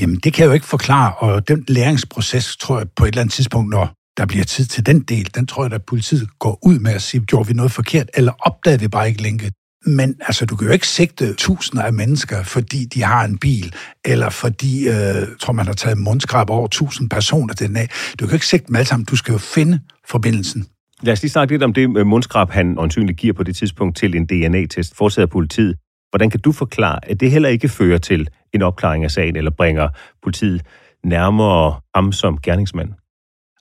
Jamen, 0.00 0.16
det 0.16 0.32
kan 0.32 0.42
jeg 0.42 0.48
jo 0.48 0.54
ikke 0.54 0.66
forklare, 0.66 1.14
og 1.14 1.48
den 1.48 1.64
læringsproces, 1.68 2.56
tror 2.56 2.78
jeg, 2.78 2.86
på 2.96 3.04
et 3.04 3.08
eller 3.08 3.20
andet 3.20 3.34
tidspunkt, 3.34 3.70
når 3.70 3.92
der 4.16 4.26
bliver 4.26 4.44
tid 4.44 4.64
til 4.64 4.86
den 4.86 5.00
del, 5.00 5.34
den 5.34 5.46
tror 5.46 5.64
jeg, 5.64 5.72
at 5.72 5.84
politiet 5.84 6.28
går 6.38 6.58
ud 6.62 6.78
med 6.78 6.92
at 6.92 7.02
sige, 7.02 7.20
gjorde 7.20 7.48
vi 7.48 7.54
noget 7.54 7.72
forkert, 7.72 8.10
eller 8.14 8.32
opdagede 8.40 8.80
vi 8.80 8.88
bare 8.88 9.08
ikke 9.08 9.22
linket? 9.22 9.52
Men 9.86 10.16
altså, 10.20 10.46
du 10.46 10.56
kan 10.56 10.66
jo 10.66 10.72
ikke 10.72 10.88
sigte 10.88 11.34
tusinder 11.34 11.82
af 11.82 11.92
mennesker, 11.92 12.42
fordi 12.42 12.84
de 12.84 13.02
har 13.02 13.24
en 13.24 13.38
bil, 13.38 13.74
eller 14.04 14.30
fordi, 14.30 14.88
øh, 14.88 15.28
tror 15.40 15.52
man 15.52 15.66
har 15.66 15.72
taget 15.72 15.98
mundskrab 15.98 16.50
over 16.50 16.68
tusind 16.68 17.10
personer 17.10 17.54
den 17.54 17.76
af. 17.76 17.88
Du 17.88 18.16
kan 18.24 18.28
jo 18.28 18.34
ikke 18.34 18.46
sigte 18.46 18.66
dem 18.66 18.76
alle 18.76 18.88
sammen, 18.88 19.04
du 19.04 19.16
skal 19.16 19.32
jo 19.32 19.38
finde 19.38 19.80
forbindelsen. 20.08 20.66
Lad 21.02 21.12
os 21.12 21.22
lige 21.22 21.30
snakke 21.30 21.54
lidt 21.54 21.62
om 21.62 21.72
det 21.72 21.98
øh, 21.98 22.06
mundskrab, 22.06 22.50
han 22.50 22.78
åndsynligt 22.78 23.18
giver 23.18 23.34
på 23.34 23.42
det 23.42 23.56
tidspunkt 23.56 23.96
til 23.96 24.14
en 24.14 24.26
DNA-test, 24.26 24.96
foretaget 24.96 25.26
af 25.26 25.30
politiet. 25.30 25.76
Hvordan 26.10 26.30
kan 26.30 26.40
du 26.40 26.52
forklare, 26.52 27.10
at 27.10 27.20
det 27.20 27.30
heller 27.30 27.48
ikke 27.48 27.68
fører 27.68 27.98
til 27.98 28.28
en 28.52 28.62
opklaring 28.62 29.04
af 29.04 29.10
sagen, 29.10 29.36
eller 29.36 29.50
bringer 29.50 29.88
politiet 30.22 30.62
nærmere 31.04 31.80
ham 31.94 32.12
som 32.12 32.38
gerningsmand? 32.38 32.99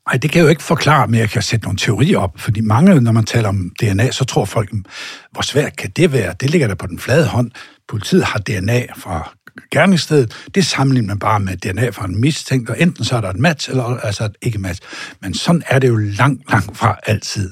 Nej, 0.09 0.17
det 0.17 0.31
kan 0.31 0.39
jeg 0.39 0.43
jo 0.43 0.49
ikke 0.49 0.63
forklare, 0.63 1.07
men 1.07 1.19
jeg 1.19 1.29
kan 1.29 1.41
sætte 1.41 1.65
nogle 1.65 1.77
teorier 1.77 2.19
op, 2.19 2.33
fordi 2.35 2.61
mange, 2.61 3.01
når 3.01 3.11
man 3.11 3.25
taler 3.25 3.49
om 3.49 3.71
DNA, 3.81 4.11
så 4.11 4.25
tror 4.25 4.45
folk, 4.45 4.71
hmm, 4.71 4.85
hvor 5.31 5.41
svært 5.41 5.75
kan 5.75 5.89
det 5.89 6.13
være? 6.13 6.35
Det 6.39 6.49
ligger 6.49 6.67
der 6.67 6.75
på 6.75 6.87
den 6.87 6.99
flade 6.99 7.27
hånd. 7.27 7.51
Politiet 7.87 8.23
har 8.23 8.39
DNA 8.39 8.85
fra 8.97 9.35
gerningsstedet. 9.71 10.47
Det 10.55 10.65
sammenligner 10.65 11.07
man 11.07 11.19
bare 11.19 11.39
med 11.39 11.57
DNA 11.57 11.89
fra 11.89 12.05
en 12.05 12.21
mistænkt, 12.21 12.69
og 12.69 12.81
enten 12.81 13.03
så 13.03 13.17
er 13.17 13.21
der 13.21 13.29
et 13.29 13.39
match, 13.39 13.69
eller 13.69 13.83
altså 13.83 14.25
et 14.25 14.35
ikke 14.41 14.59
match. 14.59 14.81
Men 15.21 15.33
sådan 15.33 15.63
er 15.67 15.79
det 15.79 15.87
jo 15.87 15.95
langt, 15.97 16.51
langt 16.51 16.77
fra 16.77 16.99
altid. 17.05 17.49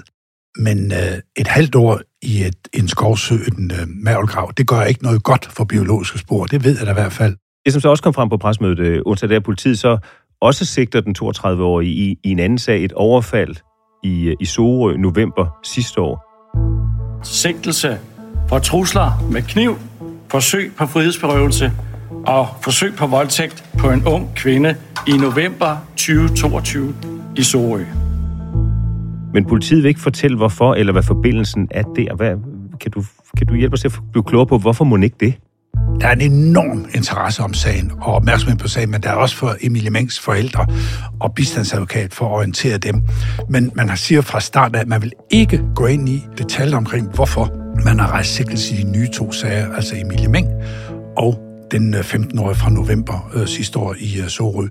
Men 0.60 0.92
øh, 0.92 1.18
et 1.38 1.48
halvt 1.48 1.76
år 1.76 2.02
i 2.22 2.44
et, 2.44 2.68
en 2.74 2.88
skovsø, 2.88 3.36
en 3.36 3.72
øh, 3.72 3.88
mavlgrav, 4.04 4.52
det 4.58 4.68
gør 4.68 4.82
ikke 4.82 5.04
noget 5.04 5.24
godt 5.24 5.50
for 5.52 5.64
biologiske 5.64 6.18
spor. 6.20 6.46
Det 6.46 6.64
ved 6.64 6.78
jeg 6.78 6.86
da 6.86 6.92
i 6.92 6.94
hvert 6.94 7.14
fald. 7.14 7.36
Det, 7.66 7.74
som 7.74 7.82
så 7.82 7.90
også 7.90 8.04
kom 8.04 8.14
frem 8.14 8.30
på 8.30 8.38
presmødet 8.38 8.80
øh, 8.80 9.02
onsdag, 9.06 9.30
der 9.30 9.40
politiet 9.40 9.80
så 9.80 9.98
også 10.42 10.66
sigter 10.66 11.02
den 11.02 11.16
32-årige 11.20 11.92
i, 11.92 12.18
i 12.24 12.32
en 12.32 12.40
anden 12.40 12.58
sag, 12.58 12.84
et 12.84 12.94
overfald 12.94 13.56
i, 14.04 14.24
øh, 14.24 14.36
i 14.40 14.46
Sorø 14.46 14.98
november 14.98 15.60
sidste 15.64 16.02
år. 16.02 16.24
Sigtelse 17.24 17.98
for 18.50 18.60
trusler 18.60 19.30
med 19.32 19.42
kniv, 19.42 19.76
forsøg 20.30 20.72
på 20.78 20.86
frihedsberøvelse 20.86 21.72
og 22.28 22.48
forsøg 22.62 22.94
på 22.96 23.08
voldtægt 23.08 23.64
på 23.80 23.90
en 23.90 24.08
ung 24.08 24.36
kvinde 24.36 24.76
i 25.08 25.12
november 25.12 25.78
2022 25.96 26.96
i 27.38 27.44
Sorø. 27.44 27.84
Men 29.34 29.46
politiet 29.46 29.84
vil 29.84 29.90
ikke 29.90 30.02
fortælle, 30.02 30.38
hvorfor 30.38 30.74
eller 30.74 30.94
hvad 30.94 31.04
forbindelsen 31.04 31.68
er 31.72 31.84
der. 31.84 32.16
Hvad, 32.16 32.36
kan, 32.82 32.92
du, 32.92 33.04
kan 33.38 33.48
du 33.48 33.56
hjælpe 33.56 33.74
os 33.74 33.82
til 33.82 33.88
at 33.88 33.94
blive 34.12 34.24
klogere 34.24 34.48
på, 34.48 34.58
hvorfor 34.58 34.86
må 34.86 34.98
ikke 34.98 35.18
det? 35.20 35.34
Der 36.02 36.08
er 36.08 36.12
en 36.12 36.22
enorm 36.22 36.86
interesse 36.96 37.44
om 37.44 37.54
sagen 37.54 37.92
og 38.02 38.14
opmærksomhed 38.14 38.58
på 38.58 38.68
sagen, 38.68 38.92
men 38.92 39.02
der 39.02 39.10
er 39.10 39.14
også 39.14 39.36
for 39.36 39.56
Emilie 39.62 39.90
Mengs 39.90 40.20
forældre 40.20 40.66
og 41.20 41.34
bistandsadvokat 41.36 42.14
for 42.14 42.26
at 42.26 42.32
orientere 42.32 42.78
dem. 42.78 43.02
Men 43.50 43.72
man 43.76 43.90
har 43.90 43.96
siger 43.96 44.22
fra 44.22 44.40
start 44.40 44.76
af, 44.76 44.80
at 44.80 44.88
man 44.88 45.02
vil 45.02 45.12
ikke 45.32 45.62
gå 45.76 45.86
ind 45.86 46.10
i 46.10 46.24
detaljer 46.38 46.78
omkring, 46.78 47.10
hvorfor 47.16 47.52
man 47.86 48.00
har 48.00 48.12
rejst 48.12 48.34
sigtelse 48.34 48.76
i 48.76 48.78
de 48.78 48.92
nye 48.92 49.08
to 49.14 49.32
sager, 49.32 49.74
altså 49.76 49.96
Emilie 49.96 50.28
Meng 50.28 50.48
og 51.18 51.40
den 51.72 51.96
15-årige 51.96 52.56
fra 52.56 52.70
november 52.70 53.32
øh, 53.36 53.48
sidste 53.48 53.80
år 53.80 53.96
i 54.00 54.20
øh, 54.22 54.28
Sorø. 54.28 54.68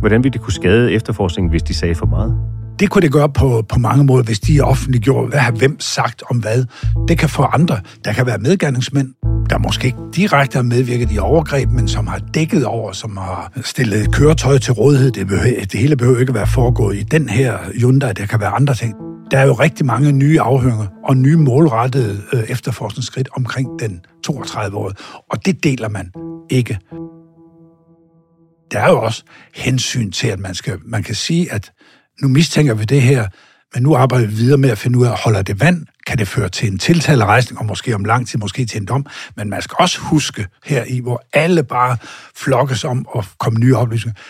Hvordan 0.00 0.24
ville 0.24 0.32
det 0.32 0.40
kunne 0.40 0.52
skade 0.52 0.92
efterforskningen, 0.92 1.50
hvis 1.50 1.62
de 1.62 1.74
sagde 1.74 1.94
for 1.94 2.06
meget? 2.06 2.34
Det 2.78 2.90
kunne 2.90 3.02
det 3.02 3.12
gøre 3.12 3.28
på, 3.28 3.64
på 3.68 3.78
mange 3.78 4.04
måder, 4.04 4.22
hvis 4.22 4.40
de 4.40 4.58
er 4.58 4.62
offentliggjort. 4.62 5.28
Hvad 5.28 5.38
har 5.38 5.52
hvem 5.52 5.80
sagt 5.80 6.22
om 6.30 6.38
hvad? 6.38 6.64
Det 7.08 7.18
kan 7.18 7.28
få 7.28 7.42
andre. 7.42 7.80
Der 8.04 8.12
kan 8.12 8.26
være 8.26 8.38
medgerningsmænd, 8.38 9.08
der 9.50 9.58
måske 9.58 9.86
ikke 9.86 9.98
direkte 10.16 10.56
har 10.56 10.62
medvirket 10.62 11.12
i 11.12 11.18
overgreb, 11.18 11.70
men 11.70 11.88
som 11.88 12.06
har 12.06 12.18
dækket 12.18 12.64
over, 12.64 12.92
som 12.92 13.16
har 13.16 13.52
stillet 13.62 14.14
køretøj 14.14 14.58
til 14.58 14.72
rådighed. 14.72 15.10
Det, 15.10 15.26
behøver, 15.26 15.64
det 15.64 15.80
hele 15.80 15.96
behøver 15.96 16.20
ikke 16.20 16.34
være 16.34 16.46
foregået 16.46 16.96
i 16.96 17.02
den 17.02 17.28
her 17.28 17.58
Hyundai. 17.74 18.12
Der 18.12 18.26
kan 18.26 18.40
være 18.40 18.50
andre 18.50 18.74
ting. 18.74 18.94
Der 19.30 19.38
er 19.38 19.46
jo 19.46 19.52
rigtig 19.52 19.86
mange 19.86 20.12
nye 20.12 20.40
afhøringer 20.40 20.86
og 21.04 21.16
nye 21.16 21.36
målrettede 21.36 22.22
øh, 22.32 22.42
efterforskningsskridt 22.42 23.28
omkring 23.36 23.68
den 23.80 24.00
32-årige, 24.26 24.96
og 25.30 25.46
det 25.46 25.64
deler 25.64 25.88
man 25.88 26.12
ikke. 26.50 26.78
Der 28.72 28.80
er 28.80 28.90
jo 28.90 29.02
også 29.02 29.22
hensyn 29.54 30.10
til, 30.10 30.28
at 30.28 30.38
man, 30.38 30.54
skal, 30.54 30.78
man 30.84 31.02
kan 31.02 31.14
sige, 31.14 31.52
at 31.52 31.72
nu 32.22 32.28
mistænker 32.28 32.74
vi 32.74 32.84
det 32.84 33.02
her, 33.02 33.26
men 33.74 33.82
nu 33.82 33.94
arbejder 33.94 34.26
vi 34.26 34.34
videre 34.34 34.58
med 34.58 34.70
at 34.70 34.78
finde 34.78 34.98
ud 34.98 35.06
af, 35.06 35.18
holder 35.24 35.42
det 35.42 35.60
vand? 35.60 35.86
Kan 36.06 36.18
det 36.18 36.28
føre 36.28 36.48
til 36.48 36.72
en 36.72 36.78
tiltalerejsning, 36.78 37.58
og 37.58 37.66
måske 37.66 37.94
om 37.94 38.04
lang 38.04 38.28
tid, 38.28 38.38
måske 38.38 38.66
til 38.66 38.80
en 38.80 38.86
dom? 38.86 39.06
Men 39.36 39.50
man 39.50 39.62
skal 39.62 39.76
også 39.78 40.00
huske 40.00 40.46
her 40.64 40.84
i, 40.84 41.00
hvor 41.00 41.24
alle 41.32 41.64
bare 41.64 41.96
flokkes 42.36 42.84
om 42.84 43.06
at 43.16 43.24
komme 43.38 43.58
nye 43.58 43.76
oplysninger. 43.76 44.20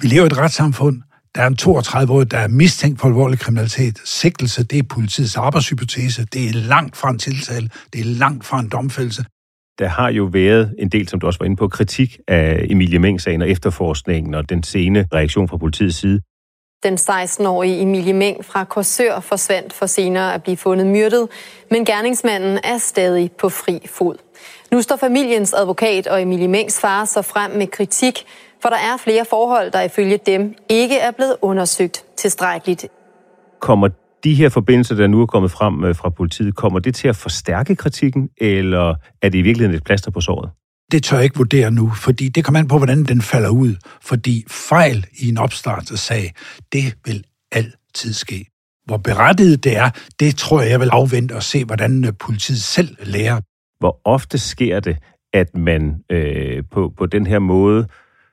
Vi 0.00 0.08
lever 0.08 0.22
i 0.22 0.26
et 0.26 0.38
retssamfund. 0.38 1.02
Der 1.34 1.42
er 1.42 1.46
en 1.46 1.56
32-årig, 1.60 2.30
der 2.30 2.38
er 2.38 2.48
mistænkt 2.48 3.00
for 3.00 3.08
alvorlig 3.08 3.38
kriminalitet. 3.38 3.98
Sigtelse, 4.04 4.64
det 4.64 4.78
er 4.78 4.82
politiets 4.82 5.36
arbejdshypotese. 5.36 6.26
Det 6.32 6.48
er 6.48 6.52
langt 6.52 6.96
fra 6.96 7.10
en 7.10 7.18
tiltale. 7.18 7.68
Det 7.92 8.00
er 8.00 8.04
langt 8.04 8.44
fra 8.44 8.60
en 8.60 8.68
domfældelse. 8.68 9.24
Der 9.78 9.88
har 9.88 10.10
jo 10.10 10.24
været 10.24 10.74
en 10.78 10.88
del, 10.88 11.08
som 11.08 11.20
du 11.20 11.26
også 11.26 11.38
var 11.38 11.46
inde 11.46 11.56
på, 11.56 11.68
kritik 11.68 12.18
af 12.28 12.66
Emilie 12.70 12.98
Meng-sagen 12.98 13.42
og 13.42 13.48
efterforskningen 13.48 14.34
og 14.34 14.48
den 14.48 14.62
sene 14.62 15.06
reaktion 15.14 15.48
fra 15.48 15.56
politiets 15.56 15.96
side. 15.96 16.20
Den 16.82 16.94
16-årige 16.94 17.82
Emilie 17.82 18.12
Meng 18.12 18.44
fra 18.44 18.64
Korsør 18.64 19.20
forsvandt 19.20 19.72
for 19.72 19.86
senere 19.86 20.34
at 20.34 20.42
blive 20.42 20.56
fundet 20.56 20.86
myrdet, 20.86 21.28
men 21.70 21.84
gerningsmanden 21.84 22.58
er 22.64 22.78
stadig 22.78 23.32
på 23.32 23.48
fri 23.48 23.86
fod. 23.90 24.16
Nu 24.72 24.82
står 24.82 24.96
familiens 24.96 25.54
advokat 25.54 26.06
og 26.06 26.22
Emilie 26.22 26.48
Mengs 26.48 26.80
far 26.80 27.04
så 27.04 27.22
frem 27.22 27.50
med 27.50 27.66
kritik, 27.66 28.24
for 28.62 28.68
der 28.68 28.76
er 28.76 28.96
flere 28.96 29.24
forhold, 29.30 29.70
der 29.70 29.82
ifølge 29.82 30.18
dem 30.26 30.54
ikke 30.68 30.98
er 30.98 31.10
blevet 31.10 31.36
undersøgt 31.42 32.04
tilstrækkeligt. 32.16 32.86
Kommer 33.60 33.88
de 34.24 34.34
her 34.34 34.48
forbindelser, 34.48 34.94
der 34.94 35.06
nu 35.06 35.22
er 35.22 35.26
kommet 35.26 35.50
frem 35.50 35.84
øh, 35.84 35.96
fra 35.96 36.10
politiet, 36.10 36.56
kommer 36.56 36.78
det 36.78 36.94
til 36.94 37.08
at 37.08 37.16
forstærke 37.16 37.76
kritikken, 37.76 38.28
eller 38.40 38.94
er 39.22 39.28
det 39.28 39.38
i 39.38 39.42
virkeligheden 39.42 39.76
et 39.76 39.84
plaster 39.84 40.10
på 40.10 40.20
såret? 40.20 40.50
Det 40.92 41.02
tør 41.02 41.16
jeg 41.16 41.24
ikke 41.24 41.36
vurdere 41.36 41.70
nu, 41.70 41.90
fordi 41.90 42.28
det 42.28 42.44
kommer 42.44 42.60
an 42.60 42.68
på, 42.68 42.76
hvordan 42.76 43.04
den 43.04 43.22
falder 43.22 43.48
ud. 43.48 43.74
Fordi 44.02 44.44
fejl 44.48 45.06
i 45.18 45.28
en 45.28 45.38
opstartssag, 45.38 46.32
det 46.72 46.94
vil 47.06 47.24
altid 47.52 48.12
ske. 48.12 48.46
Hvor 48.84 48.96
berettiget 48.96 49.64
det 49.64 49.76
er, 49.76 49.90
det 50.20 50.36
tror 50.36 50.60
jeg, 50.60 50.70
jeg 50.70 50.80
vil 50.80 50.90
afvente 50.92 51.36
og 51.36 51.42
se, 51.42 51.64
hvordan 51.64 52.04
øh, 52.04 52.12
politiet 52.20 52.62
selv 52.62 52.96
lærer. 53.02 53.40
Hvor 53.78 54.00
ofte 54.04 54.38
sker 54.38 54.80
det, 54.80 54.96
at 55.32 55.56
man 55.56 55.94
øh, 56.10 56.62
på, 56.70 56.92
på 56.96 57.06
den 57.06 57.26
her 57.26 57.38
måde 57.38 57.86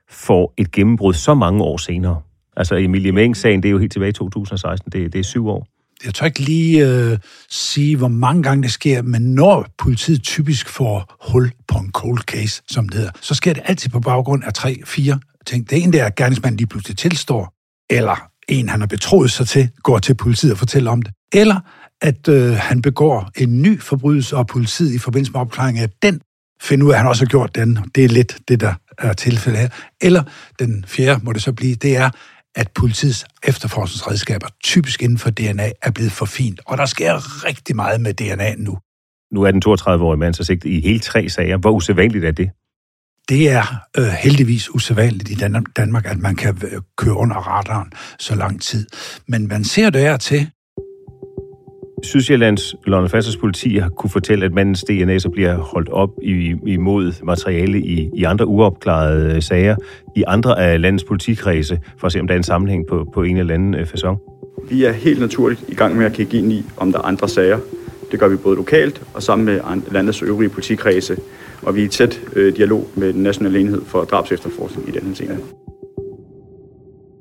får 0.08 0.54
et 0.56 0.72
gennembrud 0.72 1.14
så 1.14 1.34
mange 1.34 1.62
år 1.62 1.76
senere? 1.76 2.22
Altså 2.56 2.76
Emilie 2.76 3.12
Meng-sagen, 3.12 3.62
det 3.62 3.68
er 3.68 3.72
jo 3.72 3.78
helt 3.78 3.92
tilbage 3.92 4.08
i 4.08 4.12
2016, 4.12 4.92
det, 4.92 5.12
det 5.12 5.18
er 5.18 5.24
syv 5.24 5.48
år 5.48 5.66
jeg 6.04 6.14
tør 6.14 6.26
ikke 6.26 6.40
lige 6.40 6.88
øh, 6.88 7.18
sige, 7.50 7.96
hvor 7.96 8.08
mange 8.08 8.42
gange 8.42 8.62
det 8.62 8.72
sker, 8.72 9.02
men 9.02 9.34
når 9.34 9.66
politiet 9.78 10.22
typisk 10.22 10.68
får 10.68 11.16
hul 11.30 11.52
på 11.68 11.78
en 11.78 11.92
cold 11.92 12.18
case, 12.18 12.62
som 12.68 12.88
det 12.88 12.98
hedder, 12.98 13.12
så 13.20 13.34
sker 13.34 13.52
det 13.52 13.62
altid 13.66 13.90
på 13.90 14.00
baggrund 14.00 14.44
af 14.44 14.54
tre, 14.54 14.80
fire 14.84 15.20
ting. 15.46 15.70
Det 15.70 15.82
ene 15.82 15.92
det 15.92 16.00
er, 16.00 16.06
at 16.06 16.14
gerningsmanden 16.14 16.56
lige 16.56 16.66
pludselig 16.66 16.98
tilstår, 16.98 17.54
eller 17.90 18.28
en, 18.48 18.68
han 18.68 18.80
har 18.80 18.86
betroet 18.86 19.30
sig 19.30 19.48
til, 19.48 19.68
går 19.82 19.98
til 19.98 20.14
politiet 20.14 20.52
og 20.52 20.58
fortæller 20.58 20.90
om 20.90 21.02
det, 21.02 21.12
eller 21.32 21.60
at 22.02 22.28
øh, 22.28 22.52
han 22.52 22.82
begår 22.82 23.30
en 23.36 23.62
ny 23.62 23.80
forbrydelse, 23.80 24.36
og 24.36 24.46
politiet 24.46 24.94
i 24.94 24.98
forbindelse 24.98 25.32
med 25.32 25.40
opklaringen 25.40 25.82
af 25.82 25.90
den 26.02 26.20
finder 26.62 26.86
ud 26.86 26.90
af, 26.90 26.94
at 26.94 26.98
han 27.00 27.08
også 27.08 27.24
har 27.24 27.28
gjort 27.28 27.54
den. 27.54 27.78
Det 27.94 28.04
er 28.04 28.08
lidt 28.08 28.38
det, 28.48 28.60
der 28.60 28.74
er 28.98 29.12
tilfældet 29.12 29.60
her. 29.60 29.68
Eller 30.00 30.22
den 30.58 30.84
fjerde 30.88 31.24
må 31.24 31.32
det 31.32 31.42
så 31.42 31.52
blive, 31.52 31.74
det 31.74 31.96
er, 31.96 32.10
at 32.54 32.70
politiets 32.74 33.24
efterforskningsredskaber, 33.42 34.46
typisk 34.64 35.02
inden 35.02 35.18
for 35.18 35.30
DNA, 35.30 35.70
er 35.82 35.90
blevet 35.90 36.12
for 36.12 36.26
fint. 36.26 36.60
Og 36.66 36.78
der 36.78 36.86
sker 36.86 37.44
rigtig 37.44 37.76
meget 37.76 38.00
med 38.00 38.14
DNA 38.14 38.54
nu. 38.54 38.78
Nu 39.32 39.42
er 39.42 39.50
den 39.50 39.62
32-årige 39.66 40.18
mand 40.18 40.34
så 40.34 40.44
sigtet 40.44 40.70
i 40.70 40.80
hele 40.80 40.98
tre 40.98 41.28
sager. 41.28 41.56
Hvor 41.56 41.70
usædvanligt 41.70 42.24
er 42.24 42.30
det? 42.30 42.50
Det 43.28 43.50
er 43.50 43.86
øh, 43.98 44.04
heldigvis 44.04 44.74
usædvanligt 44.74 45.30
i 45.30 45.34
Danmark, 45.76 46.06
at 46.06 46.18
man 46.18 46.36
kan 46.36 46.58
øh, 46.64 46.80
køre 46.96 47.14
under 47.14 47.36
radaren 47.36 47.92
så 48.18 48.34
lang 48.34 48.62
tid. 48.62 48.86
Men 49.28 49.48
man 49.48 49.64
ser 49.64 49.90
det 49.90 50.00
her 50.00 50.16
til, 50.16 50.50
Sydsjællands 52.02 52.74
London 52.86 53.22
politi 53.40 53.76
har 53.76 53.88
kunne 53.88 54.10
fortælle, 54.10 54.44
at 54.44 54.52
mandens 54.52 54.84
DNA 54.84 55.18
så 55.18 55.28
bliver 55.28 55.56
holdt 55.56 55.88
op 55.88 56.10
imod 56.66 57.24
materiale 57.24 57.80
i, 57.80 58.10
i 58.16 58.24
andre 58.24 58.46
uopklarede 58.46 59.34
øh, 59.34 59.42
sager 59.42 59.76
i 60.16 60.24
andre 60.26 60.60
af 60.60 60.80
landets 60.80 61.04
politikredse, 61.04 61.80
for 61.98 62.06
at 62.06 62.12
se, 62.12 62.20
om 62.20 62.26
der 62.26 62.34
er 62.34 62.38
en 62.38 62.44
sammenhæng 62.44 62.86
på, 62.86 63.10
på 63.14 63.22
en 63.22 63.36
eller 63.36 63.54
anden 63.54 63.74
øh, 63.74 63.86
façon. 63.94 64.16
Vi 64.70 64.84
er 64.84 64.92
helt 64.92 65.20
naturligt 65.20 65.64
i 65.68 65.74
gang 65.74 65.96
med 65.96 66.06
at 66.06 66.12
kigge 66.12 66.38
ind 66.38 66.52
i, 66.52 66.64
om 66.76 66.92
der 66.92 66.98
er 66.98 67.02
andre 67.02 67.28
sager. 67.28 67.58
Det 68.10 68.20
gør 68.20 68.28
vi 68.28 68.36
både 68.36 68.56
lokalt 68.56 69.02
og 69.14 69.22
sammen 69.22 69.44
med 69.44 69.60
landets 69.92 70.22
øvrige 70.22 70.48
politikredse, 70.48 71.16
og 71.62 71.74
vi 71.74 71.80
er 71.80 71.84
i 71.84 71.88
tæt 71.88 72.20
øh, 72.36 72.56
dialog 72.56 72.88
med 72.94 73.12
den 73.12 73.22
nationale 73.22 73.60
enhed 73.60 73.82
for 73.84 74.04
drabsefterforskning 74.04 74.88
i 74.88 74.90
den 74.90 75.06
her 75.06 75.14
scene. 75.14 75.38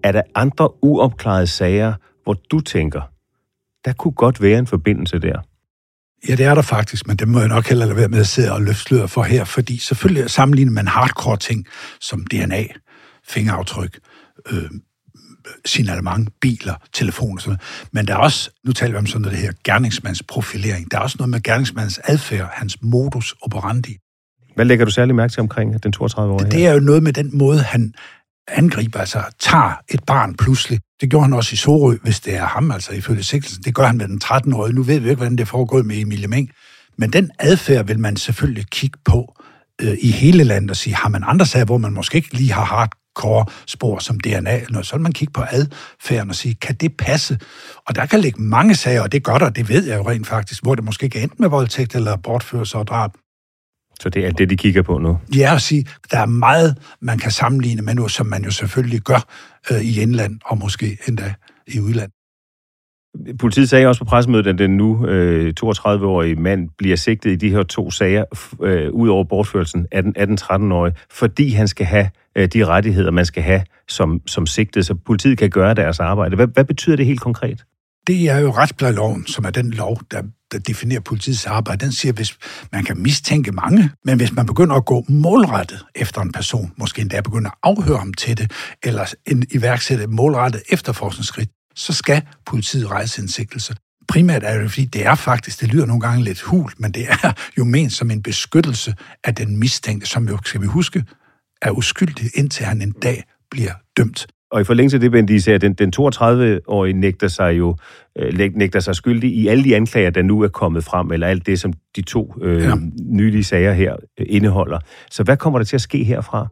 Er 0.04 0.12
der 0.12 0.22
andre 0.36 0.70
uopklarede 0.82 1.48
sager, 1.48 1.94
hvor 2.24 2.36
du 2.52 2.60
tænker, 2.60 3.02
der 3.86 3.94
kunne 3.94 4.14
godt 4.14 4.42
være 4.42 4.60
en 4.60 4.68
forbindelse 4.68 5.20
der. 5.20 5.40
Ja, 6.28 6.36
det 6.36 6.46
er 6.46 6.56
der 6.56 6.62
faktisk, 6.62 7.08
men 7.08 7.18
det 7.18 7.28
må 7.28 7.40
jeg 7.40 7.48
nok 7.48 7.68
heller 7.68 7.86
lade 7.86 7.98
være 7.98 8.08
med 8.08 8.20
at 8.20 8.28
sidde 8.28 8.52
og 8.52 8.62
løfte 8.62 8.84
sløret 8.84 9.10
for 9.10 9.24
her, 9.24 9.44
fordi 9.44 9.78
selvfølgelig 9.78 10.30
sammenligner 10.30 10.72
man 10.72 10.88
hardcore 10.88 11.38
ting 11.38 11.66
som 12.02 12.26
DNA, 12.26 12.64
fingeraftryk, 13.28 14.00
øh, 14.52 14.70
signalement, 15.66 16.30
biler, 16.42 16.74
telefoner 16.94 17.34
og 17.34 17.42
sådan 17.42 17.50
noget. 17.52 17.90
Men 17.94 18.08
der 18.08 18.14
er 18.14 18.18
også, 18.18 18.52
nu 18.66 18.72
taler 18.72 18.92
vi 18.92 18.98
om 18.98 19.06
sådan 19.06 19.22
noget 19.22 19.38
det 19.38 19.46
her 19.46 19.52
gerningsmandsprofilering, 19.64 20.92
der 20.92 20.98
er 20.98 21.02
også 21.02 21.16
noget 21.20 21.30
med 21.30 21.42
gerningsmandens 21.42 22.00
adfærd, 22.04 22.50
hans 22.54 22.78
modus 22.82 23.36
operandi. 23.42 23.98
Hvad 24.56 24.66
lægger 24.66 24.86
du 24.86 24.92
særlig 24.92 25.16
mærke 25.16 25.34
til 25.34 25.40
omkring 25.40 25.84
den 25.84 25.94
32-årige? 25.98 26.52
Det 26.52 26.68
er 26.68 26.74
jo 26.74 26.80
noget 26.80 27.04
med 27.04 27.14
den 27.14 27.38
måde, 27.38 27.60
han 27.60 27.94
angriber, 28.52 29.00
altså 29.00 29.24
tager 29.40 29.74
et 29.90 30.04
barn 30.04 30.36
pludselig. 30.36 30.80
Det 31.02 31.10
gjorde 31.10 31.24
han 31.24 31.34
også 31.34 31.54
i 31.54 31.56
Sorø, 31.56 31.98
hvis 32.04 32.20
det 32.20 32.36
er 32.36 32.46
ham, 32.46 32.72
altså 32.72 32.94
ifølge 32.94 33.24
sigtelsen. 33.24 33.64
Det 33.64 33.76
gør 33.76 33.84
han 33.84 33.98
med 33.98 34.08
den 34.08 34.22
13-årige. 34.24 34.76
Nu 34.76 34.84
ved 34.84 35.00
vi 35.00 35.10
ikke, 35.10 35.16
hvordan 35.16 35.32
det 35.38 35.42
er 35.42 35.46
foregået 35.46 35.86
med 35.86 36.00
Emilie 36.00 36.28
Meng. 36.28 36.50
Men 36.98 37.14
den 37.14 37.32
adfærd 37.40 37.86
vil 37.86 38.00
man 38.00 38.18
selvfølgelig 38.18 38.66
kigge 38.72 39.00
på 39.06 39.36
øh, 39.82 39.98
i 40.02 40.12
hele 40.12 40.44
landet 40.44 40.72
og 40.72 40.78
sige, 40.78 40.96
har 40.96 41.10
man 41.10 41.24
andre 41.28 41.46
sager, 41.46 41.66
hvor 41.66 41.78
man 41.78 41.94
måske 41.94 42.16
ikke 42.16 42.34
lige 42.34 42.52
har 42.52 42.66
hardcore 42.66 43.46
spor 43.68 44.00
som 44.00 44.20
DNA, 44.20 44.56
eller 44.56 44.72
noget, 44.72 44.86
så 44.86 44.96
vil 44.96 45.02
man 45.02 45.12
kigge 45.12 45.32
på 45.32 45.44
adfærden 45.52 46.30
og 46.30 46.36
sige, 46.36 46.56
kan 46.56 46.76
det 46.76 46.98
passe? 46.98 47.40
Og 47.88 47.96
der 47.96 48.06
kan 48.06 48.20
ligge 48.20 48.42
mange 48.42 48.76
sager, 48.76 49.02
og 49.02 49.12
det 49.12 49.24
gør 49.24 49.38
der, 49.38 49.50
det 49.50 49.70
ved 49.70 49.86
jeg 49.86 49.98
jo 49.98 50.10
rent 50.10 50.28
faktisk, 50.28 50.64
hvor 50.64 50.76
det 50.76 50.84
måske 50.84 51.04
ikke 51.04 51.22
er 51.22 51.28
med 51.38 51.50
voldtægt 51.50 51.96
eller 51.96 52.18
bortførelse 52.18 52.78
og 52.78 52.88
drab. 52.88 53.12
Så 54.02 54.10
det 54.10 54.26
er 54.26 54.32
det, 54.32 54.50
de 54.50 54.58
kigger 54.58 54.82
på 54.82 54.98
nu? 54.98 55.18
Ja, 55.36 55.56
at 55.56 55.62
sige, 55.62 55.86
der 56.12 56.20
er 56.20 56.26
meget, 56.26 56.78
man 57.02 57.18
kan 57.18 57.32
sammenligne 57.32 57.82
med 57.82 57.96
nu, 57.96 58.08
som 58.08 58.26
man 58.26 58.44
jo 58.44 58.52
selvfølgelig 58.52 59.02
gør 59.02 59.28
øh, 59.72 59.82
i 59.82 60.02
indland 60.02 60.40
og 60.46 60.58
måske 60.58 60.98
endda 61.08 61.34
i 61.68 61.80
udland. 61.80 62.12
Politiet 63.40 63.70
sagde 63.70 63.88
også 63.88 64.00
på 64.00 64.06
pressemødet, 64.06 64.48
at 64.48 64.58
den 64.58 64.78
nu 64.78 65.08
øh, 65.08 65.54
32-årige 65.64 66.36
mand 66.36 66.70
bliver 66.78 66.96
sigtet 66.96 67.32
i 67.32 67.36
de 67.36 67.50
her 67.50 67.64
to 67.64 67.92
sager, 67.92 68.26
øh, 68.64 68.92
ud 68.92 69.10
over 69.10 69.24
bortførelsen 69.24 69.88
af 69.92 70.04
den, 70.04 70.14
af 70.16 70.28
den 70.28 70.38
13-årige, 70.42 70.96
fordi 71.12 71.50
han 71.50 71.68
skal 71.68 71.86
have 71.86 72.10
øh, 72.36 72.48
de 72.48 72.66
rettigheder, 72.66 73.12
man 73.12 73.26
skal 73.26 73.44
have 73.44 73.64
som, 73.88 74.22
som 74.26 74.46
sigtet, 74.46 74.86
så 74.86 74.96
politiet 74.96 75.38
kan 75.38 75.50
gøre 75.50 75.74
deres 75.74 76.00
arbejde. 76.00 76.36
Hvad, 76.36 76.48
hvad 76.48 76.66
betyder 76.66 76.96
det 76.96 77.06
helt 77.06 77.22
konkret? 77.22 77.66
Det 78.10 78.30
er 78.30 78.38
jo 78.38 78.52
retsplejeloven, 78.52 79.28
som 79.28 79.46
er 79.46 79.50
den 79.50 79.72
lov, 79.72 80.02
der, 80.12 80.22
der 80.52 80.60
definerer 80.60 81.00
politiets 81.00 81.46
arbejde. 81.46 81.86
Den 81.86 81.92
siger, 81.92 82.14
hvis 82.14 82.38
man 82.72 82.84
kan 82.84 82.98
mistænke 82.98 83.52
mange, 83.52 83.90
men 84.06 84.18
hvis 84.18 84.32
man 84.32 84.46
begynder 84.46 84.76
at 84.76 84.86
gå 84.86 85.06
målrettet 85.10 85.86
efter 85.96 86.22
en 86.22 86.32
person, 86.32 86.72
måske 86.78 87.02
endda 87.02 87.22
begynder 87.22 87.50
at 87.50 87.58
afhøre 87.64 87.98
ham 87.98 88.14
til 88.14 88.38
det, 88.38 88.52
eller 88.84 89.14
iværksætte 89.52 90.08
målrettet 90.08 90.62
efterforskningsskridt, 90.70 91.50
så 91.76 91.94
skal 91.94 92.22
politiet 92.46 92.92
rejse 92.92 93.22
en 93.22 93.28
sigtelse. 93.28 93.76
Primært 94.08 94.44
er 94.44 94.62
det, 94.62 94.72
fordi 94.72 94.86
det 94.86 95.06
er 95.06 95.16
faktisk, 95.16 95.62
det 95.62 95.68
lyder 95.68 95.86
nogle 95.86 96.02
gange 96.02 96.24
lidt 96.24 96.42
hul, 96.42 96.72
men 96.78 96.92
det 96.92 97.08
er 97.10 97.34
jo 97.58 97.64
ment 97.64 97.94
som 97.94 98.12
en 98.12 98.24
beskyttelse 98.24 98.96
af 99.24 99.36
den 99.36 99.58
mistænkte, 99.58 100.08
som 100.08 100.28
jo, 100.30 100.38
skal 100.46 100.62
vi 100.62 100.68
huske, 100.68 101.04
er 101.62 101.72
uskyldig, 101.72 102.30
indtil 102.36 102.66
han 102.66 102.82
en 102.82 102.92
dag 102.92 103.24
bliver 103.52 103.74
dømt. 103.98 104.28
Og 104.52 104.62
i 104.62 104.64
forlængelse 104.64 104.98
af 104.98 105.02
det, 105.02 105.12
Bendy 105.12 105.38
siger, 105.38 105.58
den, 105.58 105.74
den 105.74 105.94
32-årige 106.00 106.94
nægter 106.94 107.28
sig 107.28 107.58
jo 107.58 107.76
øh, 108.20 108.40
nægter 108.56 108.80
sig 108.80 108.96
skyldig 108.96 109.32
i 109.32 109.48
alle 109.48 109.64
de 109.64 109.76
anklager, 109.76 110.10
der 110.10 110.22
nu 110.22 110.42
er 110.42 110.48
kommet 110.48 110.84
frem, 110.84 111.12
eller 111.12 111.28
alt 111.28 111.46
det, 111.46 111.60
som 111.60 111.74
de 111.96 112.02
to 112.02 112.34
øh, 112.42 112.62
ja. 112.62 112.74
nylige 113.06 113.44
sager 113.44 113.74
her 113.74 113.96
øh, 114.20 114.26
indeholder. 114.30 114.80
Så 115.12 115.24
hvad 115.24 115.38
kommer 115.38 115.60
der 115.60 115.64
til 115.64 115.76
at 115.76 115.82
ske 115.82 116.04
herfra? 116.04 116.48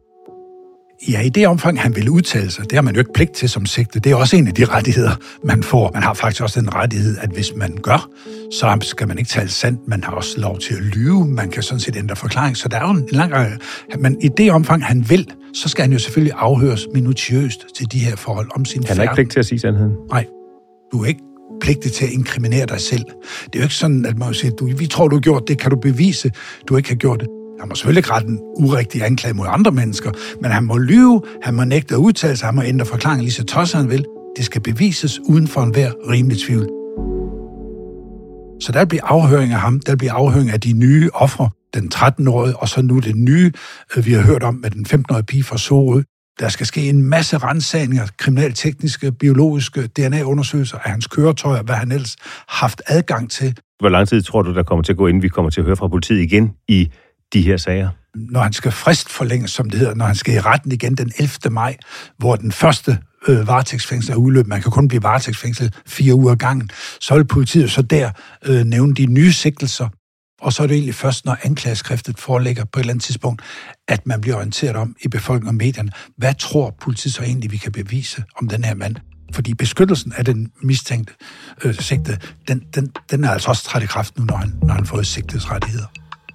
Ja, 1.08 1.20
i 1.20 1.28
det 1.28 1.46
omfang, 1.46 1.80
han 1.80 1.96
vil 1.96 2.08
udtale 2.08 2.50
sig, 2.50 2.64
det 2.64 2.72
har 2.72 2.82
man 2.82 2.94
jo 2.94 2.98
ikke 2.98 3.12
pligt 3.12 3.32
til 3.32 3.48
som 3.48 3.66
sigte. 3.66 4.00
Det 4.00 4.12
er 4.12 4.16
også 4.16 4.36
en 4.36 4.46
af 4.46 4.54
de 4.54 4.64
rettigheder, 4.64 5.14
man 5.44 5.62
får. 5.62 5.90
Man 5.94 6.02
har 6.02 6.14
faktisk 6.14 6.42
også 6.42 6.60
den 6.60 6.74
rettighed, 6.74 7.16
at 7.20 7.30
hvis 7.30 7.52
man 7.56 7.78
gør, 7.82 8.10
så 8.52 8.78
skal 8.82 9.08
man 9.08 9.18
ikke 9.18 9.28
tale 9.28 9.48
sandt. 9.48 9.88
Man 9.88 10.04
har 10.04 10.12
også 10.12 10.40
lov 10.40 10.58
til 10.58 10.74
at 10.74 10.80
lyve. 10.80 11.26
Man 11.26 11.50
kan 11.50 11.62
sådan 11.62 11.80
set 11.80 11.96
ændre 11.96 12.16
forklaring. 12.16 12.56
Så 12.56 12.68
der 12.68 12.76
er 12.76 12.88
jo 12.88 12.90
en 12.90 13.08
lang 13.12 13.32
række. 13.32 13.58
Men 13.98 14.16
i 14.22 14.28
det 14.28 14.52
omfang, 14.52 14.84
han 14.84 15.10
vil, 15.10 15.26
så 15.54 15.68
skal 15.68 15.82
han 15.82 15.92
jo 15.92 15.98
selvfølgelig 15.98 16.32
afhøres 16.36 16.86
minutiøst 16.94 17.66
til 17.76 17.92
de 17.92 17.98
her 17.98 18.16
forhold 18.16 18.48
om 18.54 18.64
sin 18.64 18.84
Han 18.84 18.96
har 18.96 19.02
ikke 19.02 19.14
pligt 19.14 19.30
til 19.30 19.38
at 19.38 19.46
sige 19.46 19.58
sandheden? 19.58 19.92
Nej. 20.10 20.26
Du 20.92 21.02
er 21.02 21.06
ikke 21.06 21.22
pligtig 21.60 21.92
til 21.92 22.04
at 22.04 22.10
inkriminere 22.10 22.66
dig 22.66 22.80
selv. 22.80 23.04
Det 23.44 23.54
er 23.54 23.58
jo 23.58 23.62
ikke 23.62 23.74
sådan, 23.74 24.06
at 24.06 24.18
man 24.18 24.34
siger, 24.34 24.50
du, 24.50 24.70
vi 24.76 24.86
tror, 24.86 25.08
du 25.08 25.16
har 25.16 25.20
gjort 25.20 25.48
det, 25.48 25.58
kan 25.58 25.70
du 25.70 25.76
bevise, 25.76 26.32
du 26.68 26.76
ikke 26.76 26.88
har 26.88 26.96
gjort 26.96 27.20
det. 27.20 27.28
Han 27.60 27.68
må 27.68 27.74
selvfølgelig 27.74 27.98
ikke 27.98 28.12
rette 28.12 28.28
en 28.28 28.40
urigtig 28.56 29.04
anklage 29.04 29.34
mod 29.34 29.46
andre 29.48 29.70
mennesker, 29.70 30.10
men 30.42 30.50
han 30.50 30.64
må 30.64 30.76
lyve, 30.76 31.22
han 31.42 31.54
må 31.54 31.64
nægte 31.64 31.94
at 31.94 31.98
udtale 31.98 32.36
sig, 32.36 32.46
han 32.46 32.54
må 32.54 32.62
ændre 32.62 32.86
forklaringen 32.86 33.24
lige 33.24 33.32
så 33.32 33.44
tosset 33.44 33.80
han 33.80 33.90
vil. 33.90 34.04
Det 34.36 34.44
skal 34.44 34.60
bevises 34.60 35.20
uden 35.20 35.48
for 35.48 35.60
enhver 35.60 35.92
rimelig 36.10 36.38
tvivl. 36.38 36.68
Så 38.60 38.72
der 38.72 38.84
bliver 38.84 39.04
afhøring 39.04 39.52
af 39.52 39.60
ham, 39.60 39.80
der 39.80 39.96
bliver 39.96 40.12
afhøring 40.12 40.50
af 40.50 40.60
de 40.60 40.72
nye 40.72 41.10
ofre, 41.14 41.50
den 41.74 41.90
13-årige, 41.94 42.56
og 42.56 42.68
så 42.68 42.82
nu 42.82 42.98
det 42.98 43.16
nye, 43.16 43.52
øh, 43.96 44.06
vi 44.06 44.12
har 44.12 44.22
hørt 44.22 44.42
om 44.42 44.54
med 44.54 44.70
den 44.70 44.86
15-årige 44.86 45.24
pige 45.24 45.44
fra 45.44 45.58
Sorø. 45.58 46.02
Der 46.40 46.48
skal 46.48 46.66
ske 46.66 46.88
en 46.88 47.02
masse 47.02 47.38
rensagninger, 47.38 48.06
kriminaltekniske, 48.18 49.12
biologiske 49.12 49.86
DNA-undersøgelser 49.86 50.78
af 50.78 50.90
hans 50.90 51.06
køretøjer, 51.06 51.62
hvad 51.62 51.74
han 51.74 51.92
ellers 51.92 52.16
haft 52.48 52.82
adgang 52.86 53.30
til. 53.30 53.56
Hvor 53.80 53.88
lang 53.88 54.08
tid 54.08 54.22
tror 54.22 54.42
du, 54.42 54.54
der 54.54 54.62
kommer 54.62 54.82
til 54.82 54.92
at 54.92 54.96
gå, 54.96 55.06
inden 55.06 55.22
vi 55.22 55.28
kommer 55.28 55.50
til 55.50 55.60
at 55.60 55.64
høre 55.64 55.76
fra 55.76 55.88
politiet 55.88 56.20
igen 56.20 56.50
i 56.68 56.90
de 57.32 57.42
her 57.42 57.56
sager? 57.56 57.90
Når 58.14 58.40
han 58.40 58.52
skal 58.52 58.72
frist 58.72 59.08
forlænges, 59.08 59.50
som 59.50 59.70
det 59.70 59.78
hedder, 59.78 59.94
når 59.94 60.06
han 60.06 60.14
skal 60.14 60.34
i 60.34 60.40
retten 60.40 60.72
igen 60.72 60.94
den 60.94 61.12
11. 61.18 61.30
maj, 61.50 61.76
hvor 62.18 62.36
den 62.36 62.52
første 62.52 62.98
øh, 63.28 63.46
varetægtsfængsel 63.46 64.12
er 64.12 64.16
udløbet, 64.16 64.48
man 64.48 64.62
kan 64.62 64.70
kun 64.70 64.88
blive 64.88 65.02
varetægtsfængslet 65.02 65.80
fire 65.86 66.14
uger 66.14 66.32
ad 66.32 66.36
gangen, 66.36 66.70
så 67.00 67.14
vil 67.14 67.26
politiet 67.26 67.70
så 67.70 67.82
der 67.82 68.10
øh, 68.46 68.64
nævne 68.64 68.94
de 68.94 69.06
nye 69.06 69.32
sigtelser, 69.32 69.88
og 70.40 70.52
så 70.52 70.62
er 70.62 70.66
det 70.66 70.74
egentlig 70.74 70.94
først, 70.94 71.24
når 71.24 71.36
anklageskriftet 71.42 72.18
foreligger 72.18 72.64
på 72.64 72.78
et 72.78 72.82
eller 72.82 72.92
andet 72.92 73.04
tidspunkt, 73.04 73.42
at 73.88 74.06
man 74.06 74.20
bliver 74.20 74.36
orienteret 74.36 74.76
om 74.76 74.96
i 75.04 75.08
befolkningen 75.08 75.48
og 75.48 75.54
medierne, 75.54 75.90
hvad 76.16 76.34
tror 76.34 76.76
politiet 76.80 77.14
så 77.14 77.22
egentlig, 77.22 77.52
vi 77.52 77.56
kan 77.56 77.72
bevise 77.72 78.24
om 78.36 78.48
den 78.48 78.64
her 78.64 78.74
mand? 78.74 78.96
Fordi 79.34 79.54
beskyttelsen 79.54 80.12
af 80.16 80.24
den 80.24 80.52
mistænkte 80.62 81.14
øh, 81.64 81.74
sigte, 81.74 82.18
den, 82.48 82.62
den, 82.74 82.92
den 83.10 83.24
er 83.24 83.30
altså 83.30 83.48
også 83.48 83.64
træt 83.64 83.82
i 83.82 83.86
kraft 83.86 84.18
nu, 84.18 84.24
når 84.24 84.36
han, 84.36 84.52
når 84.62 84.74
han 84.74 84.86
får 84.86 85.02
sigtets 85.02 85.50
rettigheder. 85.50 85.86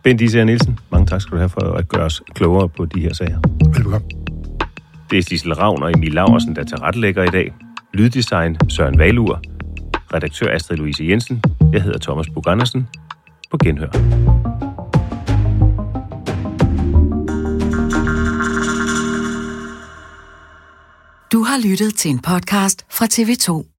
Bent 0.04 0.22
Især 0.22 0.44
Nielsen, 0.44 0.80
mange 0.92 1.08
tak 1.08 1.22
skal 1.22 1.32
du 1.32 1.38
have 1.38 1.50
for 1.50 1.62
at 1.62 1.88
gøre 1.88 2.04
os 2.04 2.22
klogere 2.36 2.70
på 2.70 2.86
de 2.86 3.02
her 3.02 3.14
sager. 3.14 3.40
Velbekomme. 3.74 4.08
Det 5.10 5.18
er 5.18 5.24
Sissel 5.24 5.54
Ravn 5.54 5.84
og 5.84 5.92
Emil 5.92 6.14
Laversen, 6.14 6.56
der 6.56 6.64
tilrettelægger 6.64 7.24
i 7.24 7.28
dag. 7.28 7.54
Lyddesign 7.94 8.58
Søren 8.70 9.00
Valur. 9.00 9.42
Redaktør 10.14 10.56
Astrid 10.56 10.78
Louise 10.78 11.04
Jensen. 11.06 11.44
Jeg 11.74 11.82
hedder 11.82 12.00
Thomas 12.00 12.30
Bug 12.30 12.48
Andersen. 12.48 12.88
På 13.52 13.58
genhør. 13.64 13.92
Du 21.32 21.44
har 21.44 21.68
lyttet 21.70 21.96
til 21.96 22.12
en 22.12 22.20
podcast 22.20 22.86
fra 22.90 23.06
TV2. 23.06 23.73